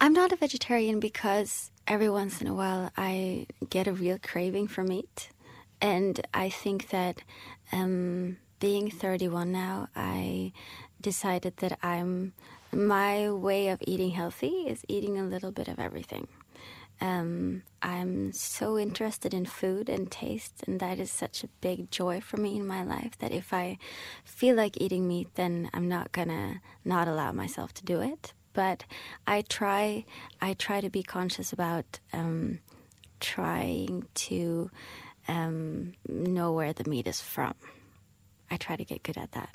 I'm 0.03 0.15
not 0.15 0.33
a 0.33 0.37
vegetarian 0.37 0.99
because 0.99 1.71
every 1.87 2.09
once 2.09 2.41
in 2.41 2.47
a 2.47 2.55
while 2.55 2.91
I 2.97 3.47
get 3.69 3.87
a 3.87 3.93
real 3.93 4.19
craving 4.19 4.69
for 4.69 4.83
meat. 4.83 5.29
And 5.83 6.19
I 6.33 6.49
think 6.49 6.89
that 6.89 7.21
um, 7.71 8.39
being 8.61 8.91
31 8.91 9.53
now, 9.53 9.89
I 9.95 10.53
decided 11.03 11.59
that 11.59 11.79
I'm 11.83 12.33
my 12.73 13.31
way 13.31 13.69
of 13.69 13.83
eating 13.87 14.13
healthy 14.13 14.65
is 14.69 14.85
eating 14.89 15.19
a 15.19 15.25
little 15.25 15.51
bit 15.51 15.69
of 15.69 15.79
everything. 15.79 16.29
Um, 17.03 17.63
I'm 17.83 18.33
so 18.33 18.79
interested 18.79 19.35
in 19.35 19.45
food 19.45 19.91
and 19.91 20.11
taste, 20.11 20.65
and 20.67 20.81
that 20.81 20.99
is 20.99 21.11
such 21.11 21.45
a 21.45 21.49
big 21.61 21.91
joy 21.91 22.23
for 22.23 22.39
me 22.39 22.57
in 22.57 22.67
my 22.67 22.85
life 22.85 23.19
that 23.19 23.33
if 23.33 23.53
I 23.53 23.77
feel 24.25 24.57
like 24.57 24.81
eating 24.81 25.07
meat, 25.07 25.29
then 25.35 25.69
I'm 25.75 25.89
not 25.89 26.13
gonna 26.13 26.63
not 26.87 27.07
allow 27.07 27.33
myself 27.33 27.75
to 27.75 27.85
do 27.85 28.01
it. 28.01 28.33
But 28.53 28.85
I 29.27 29.43
try, 29.43 30.05
I 30.41 30.55
try 30.55 30.81
to 30.81 30.91
be 30.91 31.03
conscious 31.03 31.53
about 31.53 32.01
um, 32.13 32.59
trying 33.21 34.07
to 34.15 34.71
um, 35.29 35.93
know 36.09 36.53
where 36.53 36.73
the 36.73 36.89
meat 36.89 37.07
is 37.07 37.21
from. 37.21 37.55
I 38.51 38.57
try 38.57 38.77
to 38.77 38.85
get 38.85 39.03
good 39.03 39.17
at 39.17 39.33
that. 39.33 39.55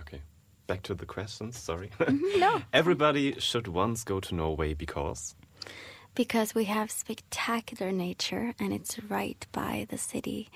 Okay. 0.00 0.20
Back 0.66 0.82
to 0.84 0.94
the 0.94 1.06
questions. 1.06 1.58
Sorry. 1.58 1.90
No. 2.36 2.62
Everybody 2.72 3.38
should 3.40 3.68
once 3.68 4.04
go 4.04 4.20
to 4.20 4.34
Norway 4.34 4.74
because. 4.74 5.34
Because 6.14 6.54
we 6.54 6.64
have 6.64 6.90
spectacular 6.90 7.90
nature 7.90 8.54
and 8.60 8.72
it's 8.72 8.98
right 9.02 9.46
by 9.52 9.86
the 9.90 9.98
city. 9.98 10.48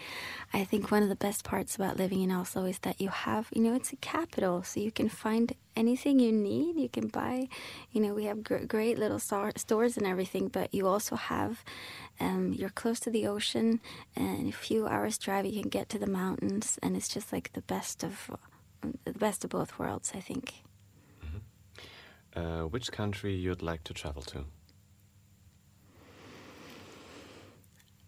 I 0.52 0.64
think 0.64 0.90
one 0.90 1.02
of 1.02 1.08
the 1.08 1.16
best 1.16 1.44
parts 1.44 1.74
about 1.74 1.96
living 1.96 2.22
in 2.22 2.30
Oslo 2.30 2.64
is 2.64 2.78
that 2.80 3.00
you 3.00 3.08
have, 3.08 3.48
you 3.52 3.62
know, 3.62 3.74
it's 3.74 3.92
a 3.92 3.96
capital, 3.96 4.62
so 4.62 4.80
you 4.80 4.92
can 4.92 5.08
find 5.08 5.52
anything 5.76 6.20
you 6.20 6.32
need. 6.32 6.76
You 6.78 6.88
can 6.88 7.08
buy, 7.08 7.48
you 7.90 8.00
know, 8.00 8.14
we 8.14 8.24
have 8.24 8.44
gr- 8.44 8.66
great 8.66 8.98
little 8.98 9.18
star- 9.18 9.52
stores 9.56 9.96
and 9.96 10.06
everything, 10.06 10.48
but 10.48 10.72
you 10.72 10.86
also 10.86 11.16
have, 11.16 11.64
um, 12.20 12.52
you're 12.52 12.70
close 12.70 13.00
to 13.00 13.10
the 13.10 13.26
ocean, 13.26 13.80
and 14.14 14.48
a 14.48 14.52
few 14.52 14.86
hours 14.86 15.18
drive 15.18 15.44
you 15.46 15.60
can 15.60 15.70
get 15.70 15.88
to 15.88 15.98
the 15.98 16.06
mountains, 16.06 16.78
and 16.82 16.96
it's 16.96 17.08
just 17.08 17.32
like 17.32 17.52
the 17.52 17.62
best 17.62 18.04
of, 18.04 18.30
the 19.04 19.12
best 19.12 19.44
of 19.44 19.50
both 19.50 19.78
worlds. 19.78 20.12
I 20.14 20.20
think. 20.20 20.62
Uh, 22.36 22.62
which 22.62 22.92
country 22.92 23.34
you'd 23.34 23.62
like 23.62 23.82
to 23.82 23.92
travel 23.92 24.22
to? 24.22 24.44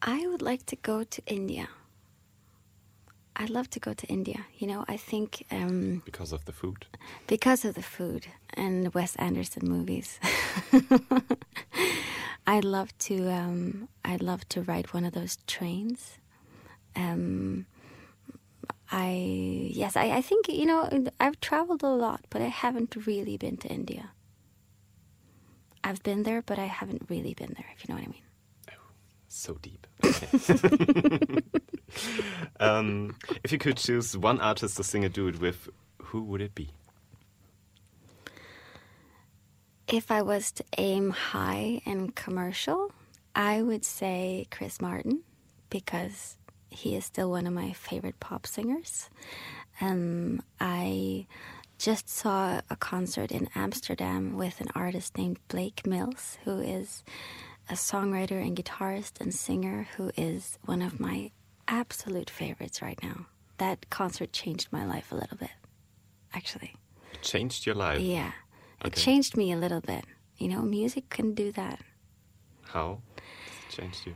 I 0.03 0.27
would 0.27 0.43
like 0.43 0.65
to 0.67 0.77
go 0.77 1.05
to 1.05 1.23
India. 1.27 1.69
I'd 3.37 3.51
love 3.51 3.71
to 3.71 3.81
go 3.81 3.95
to 3.95 4.07
India. 4.07 4.47
You 4.59 4.67
know, 4.67 4.85
I 4.89 4.97
think 4.97 5.47
um, 5.51 6.03
Because 6.05 6.33
of 6.33 6.45
the 6.45 6.53
food. 6.53 6.87
because 7.27 7.65
of 7.65 7.75
the 7.75 7.83
food 7.83 8.27
and 8.55 8.93
Wes 8.95 9.17
Anderson 9.17 9.69
movies. 9.69 10.19
I'd 12.47 12.65
love 12.65 12.97
to. 13.01 13.31
Um, 13.31 13.89
I'd 14.05 14.23
love 14.23 14.49
to 14.51 14.63
ride 14.63 14.93
one 14.93 15.05
of 15.05 15.13
those 15.13 15.37
trains. 15.47 16.19
Um, 16.97 17.67
I 18.91 19.71
yes, 19.73 19.97
I, 19.97 20.11
I 20.17 20.23
think 20.23 20.49
you 20.49 20.67
know 20.67 20.89
I've 21.21 21.41
traveled 21.41 21.83
a 21.83 21.89
lot, 21.89 22.25
but 22.31 22.43
I 22.43 22.49
haven't 22.49 22.97
really 23.07 23.37
been 23.37 23.57
to 23.59 23.69
India. 23.69 24.11
I've 25.85 26.03
been 26.03 26.25
there, 26.25 26.43
but 26.43 26.59
I 26.59 26.67
haven't 26.67 27.03
really 27.09 27.35
been 27.35 27.55
there. 27.57 27.67
If 27.77 27.87
you 27.89 27.95
know 27.95 27.99
what 28.01 28.09
I 28.09 28.11
mean. 28.11 28.23
So 29.33 29.57
deep. 29.63 29.87
Um, 32.61 33.17
if 33.43 33.53
you 33.53 33.59
could 33.59 33.79
choose 33.79 34.17
one 34.17 34.39
artist 34.41 34.77
to 34.77 34.85
sing 34.85 35.05
a 35.05 35.09
duet 35.09 35.41
with, 35.41 35.69
who 36.03 36.23
would 36.25 36.43
it 36.43 36.55
be? 36.55 36.71
If 39.89 40.11
I 40.11 40.23
was 40.23 40.53
to 40.53 40.65
aim 40.77 41.11
high 41.11 41.81
and 41.87 42.15
commercial, 42.15 42.93
I 43.35 43.63
would 43.63 43.85
say 43.85 44.47
Chris 44.51 44.81
Martin 44.81 45.23
because 45.71 46.37
he 46.69 46.95
is 46.95 47.07
still 47.07 47.31
one 47.31 47.47
of 47.47 47.53
my 47.53 47.73
favorite 47.73 48.21
pop 48.21 48.47
singers. 48.47 49.09
Um, 49.81 50.43
I 50.61 51.27
just 51.79 52.09
saw 52.11 52.61
a 52.69 52.77
concert 52.77 53.33
in 53.33 53.49
Amsterdam 53.55 54.37
with 54.37 54.61
an 54.61 54.69
artist 54.75 55.17
named 55.17 55.39
Blake 55.49 55.87
Mills, 55.87 56.37
who 56.45 56.61
is 56.61 57.03
a 57.71 57.75
songwriter 57.75 58.45
and 58.45 58.57
guitarist 58.57 59.21
and 59.21 59.33
singer 59.33 59.87
who 59.97 60.11
is 60.17 60.59
one 60.65 60.83
of 60.83 60.99
my 60.99 61.31
absolute 61.69 62.29
favorites 62.29 62.83
right 62.83 62.99
now. 63.03 63.27
That 63.59 63.89
concert 63.91 64.33
changed 64.33 64.69
my 64.73 64.85
life 64.85 65.13
a 65.13 65.15
little 65.15 65.37
bit, 65.37 65.51
actually. 66.35 66.75
It 67.13 67.23
changed 67.23 67.67
your 67.67 67.77
life. 67.77 68.01
Yeah. 68.01 68.33
It 68.85 68.95
changed 68.95 69.37
me 69.37 69.53
a 69.53 69.57
little 69.57 69.81
bit. 69.81 70.05
You 70.39 70.49
know, 70.49 70.63
music 70.63 71.11
can 71.11 71.35
do 71.35 71.53
that. 71.53 71.81
How? 72.63 73.03
It 73.17 73.73
changed 73.77 74.07
you. 74.07 74.15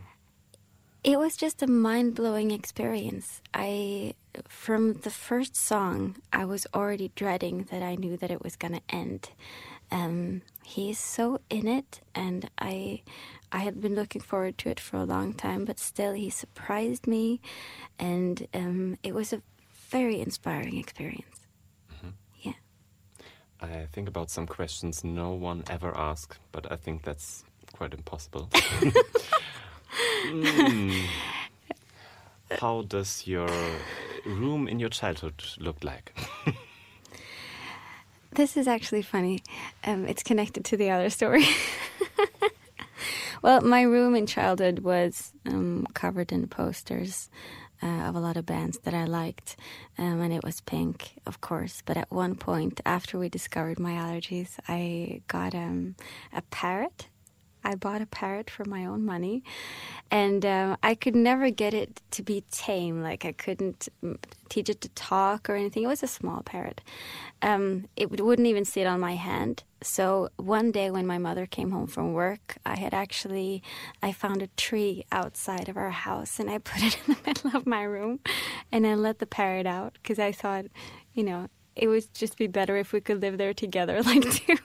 It 1.04 1.18
was 1.18 1.36
just 1.36 1.62
a 1.62 1.66
mind 1.66 2.14
blowing 2.14 2.50
experience. 2.50 3.42
I, 3.52 4.14
from 4.48 4.94
the 4.94 5.10
first 5.10 5.54
song, 5.54 6.16
I 6.32 6.46
was 6.46 6.66
already 6.74 7.12
dreading 7.14 7.68
that 7.70 7.82
I 7.82 7.94
knew 7.94 8.16
that 8.16 8.30
it 8.30 8.42
was 8.42 8.56
going 8.56 8.72
to 8.72 8.80
end. 8.88 9.28
Um, 9.90 10.42
he's 10.64 10.98
so 10.98 11.40
in 11.50 11.66
it, 11.68 12.00
and 12.14 12.50
I, 12.58 13.02
I 13.52 13.58
had 13.58 13.80
been 13.80 13.94
looking 13.94 14.20
forward 14.22 14.58
to 14.58 14.70
it 14.70 14.80
for 14.80 14.96
a 14.96 15.04
long 15.04 15.32
time, 15.34 15.64
but 15.64 15.78
still, 15.78 16.12
he 16.12 16.30
surprised 16.30 17.06
me, 17.06 17.40
and 17.98 18.46
um, 18.54 18.98
it 19.02 19.14
was 19.14 19.32
a 19.32 19.42
very 19.90 20.20
inspiring 20.20 20.76
experience. 20.76 21.46
Yeah. 22.42 22.52
I 23.60 23.86
think 23.92 24.08
about 24.08 24.30
some 24.30 24.46
questions 24.46 25.04
no 25.04 25.30
one 25.32 25.64
ever 25.70 25.96
asked, 25.96 26.38
but 26.52 26.70
I 26.72 26.76
think 26.76 27.02
that's 27.02 27.44
quite 27.72 27.94
impossible. 27.94 28.50
Hmm. 30.26 30.90
How 32.50 32.82
does 32.82 33.26
your 33.26 33.48
room 34.24 34.68
in 34.68 34.80
your 34.80 34.88
childhood 34.88 35.44
look 35.58 35.84
like? 35.84 36.12
This 38.34 38.56
is 38.56 38.66
actually 38.66 39.02
funny. 39.02 39.44
Um, 39.84 40.06
it's 40.06 40.24
connected 40.24 40.64
to 40.64 40.76
the 40.76 40.90
other 40.90 41.08
story. 41.08 41.46
well, 43.42 43.60
my 43.60 43.82
room 43.82 44.16
in 44.16 44.26
childhood 44.26 44.80
was 44.80 45.32
um, 45.46 45.86
covered 45.94 46.32
in 46.32 46.48
posters 46.48 47.30
uh, 47.80 47.86
of 47.86 48.16
a 48.16 48.20
lot 48.20 48.36
of 48.36 48.44
bands 48.44 48.80
that 48.80 48.92
I 48.92 49.04
liked, 49.04 49.54
um, 49.98 50.20
and 50.20 50.32
it 50.32 50.42
was 50.42 50.60
pink, 50.62 51.12
of 51.26 51.40
course. 51.40 51.80
But 51.86 51.96
at 51.96 52.10
one 52.10 52.34
point, 52.34 52.80
after 52.84 53.20
we 53.20 53.28
discovered 53.28 53.78
my 53.78 53.92
allergies, 53.92 54.58
I 54.66 55.22
got 55.28 55.54
um, 55.54 55.94
a 56.32 56.42
parrot. 56.42 57.06
I 57.64 57.74
bought 57.74 58.02
a 58.02 58.06
parrot 58.06 58.50
for 58.50 58.64
my 58.64 58.84
own 58.86 59.04
money, 59.04 59.42
and 60.10 60.44
um, 60.46 60.76
I 60.82 60.94
could 60.94 61.16
never 61.16 61.50
get 61.50 61.74
it 61.74 62.00
to 62.12 62.22
be 62.22 62.44
tame. 62.50 63.02
Like 63.02 63.24
I 63.24 63.32
couldn't 63.32 63.88
mm, 64.02 64.18
teach 64.48 64.68
it 64.68 64.80
to 64.82 64.88
talk 64.90 65.48
or 65.48 65.54
anything. 65.56 65.84
It 65.84 65.88
was 65.88 66.02
a 66.02 66.06
small 66.08 66.42
parrot. 66.42 66.80
Um, 67.42 67.88
it 67.96 68.10
would- 68.10 68.20
wouldn't 68.20 68.48
even 68.48 68.64
sit 68.64 68.86
on 68.86 69.00
my 69.00 69.16
hand. 69.16 69.64
So 69.82 70.30
one 70.36 70.70
day 70.70 70.90
when 70.90 71.06
my 71.06 71.18
mother 71.18 71.44
came 71.46 71.70
home 71.70 71.86
from 71.86 72.12
work, 72.14 72.56
I 72.64 72.76
had 72.76 72.94
actually 72.94 73.62
I 74.02 74.12
found 74.12 74.42
a 74.42 74.46
tree 74.56 75.04
outside 75.12 75.68
of 75.68 75.76
our 75.76 75.90
house 75.90 76.38
and 76.40 76.50
I 76.50 76.58
put 76.70 76.82
it 76.82 76.98
in 77.06 77.14
the 77.14 77.20
middle 77.26 77.56
of 77.56 77.66
my 77.66 77.82
room, 77.82 78.20
and 78.72 78.86
I 78.86 78.94
let 78.94 79.18
the 79.18 79.26
parrot 79.26 79.66
out 79.66 79.94
because 80.02 80.18
I 80.18 80.32
thought, 80.32 80.66
you 81.12 81.22
know, 81.24 81.48
it 81.76 81.88
would 81.88 82.04
just 82.14 82.36
be 82.38 82.46
better 82.46 82.76
if 82.76 82.92
we 82.92 83.00
could 83.00 83.20
live 83.20 83.36
there 83.38 83.54
together, 83.54 84.02
like 84.10 84.22
two 84.30 84.56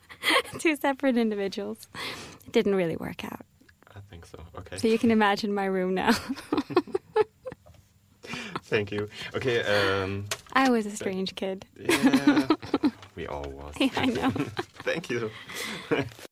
two 0.58 0.76
separate 0.76 1.16
individuals. 1.16 1.86
It 2.46 2.52
didn't 2.52 2.74
really 2.74 2.96
work 2.96 3.24
out. 3.24 3.44
I 3.94 4.00
think 4.10 4.26
so. 4.26 4.38
Okay. 4.58 4.76
So 4.78 4.88
you 4.88 4.98
can 4.98 5.10
imagine 5.10 5.52
my 5.52 5.66
room 5.66 5.94
now. 5.94 6.12
Thank 8.68 8.90
you. 8.90 9.08
Okay. 9.34 9.62
Um, 9.62 10.24
I 10.52 10.68
was 10.70 10.86
a 10.86 10.90
strange 10.90 11.34
kid. 11.36 11.64
yeah, 11.78 12.48
we 13.14 13.26
all 13.26 13.48
was. 13.48 13.74
I 13.96 14.06
know. 14.06 14.30
Thank 14.84 15.08
you. 15.08 15.30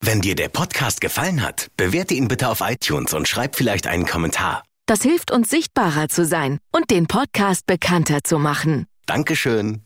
Wenn 0.01 0.21
dir 0.21 0.35
der 0.35 0.49
Podcast 0.49 1.01
gefallen 1.01 1.43
hat, 1.43 1.69
bewerte 1.77 2.15
ihn 2.15 2.27
bitte 2.29 2.49
auf 2.49 2.61
iTunes 2.61 3.15
und 3.15 3.29
schreib 3.29 3.55
vielleicht 3.55 3.87
einen 3.87 4.07
Kommentar. 4.07 4.65
Das 4.87 5.03
hilft 5.03 5.31
uns 5.31 5.49
sichtbarer 5.49 6.09
zu 6.09 6.25
sein 6.25 6.59
und 6.73 6.91
den 6.91 7.07
Podcast 7.07 7.67
bekannter 7.67 8.25
zu 8.25 8.39
machen. 8.39 8.87
Dankeschön. 9.07 9.84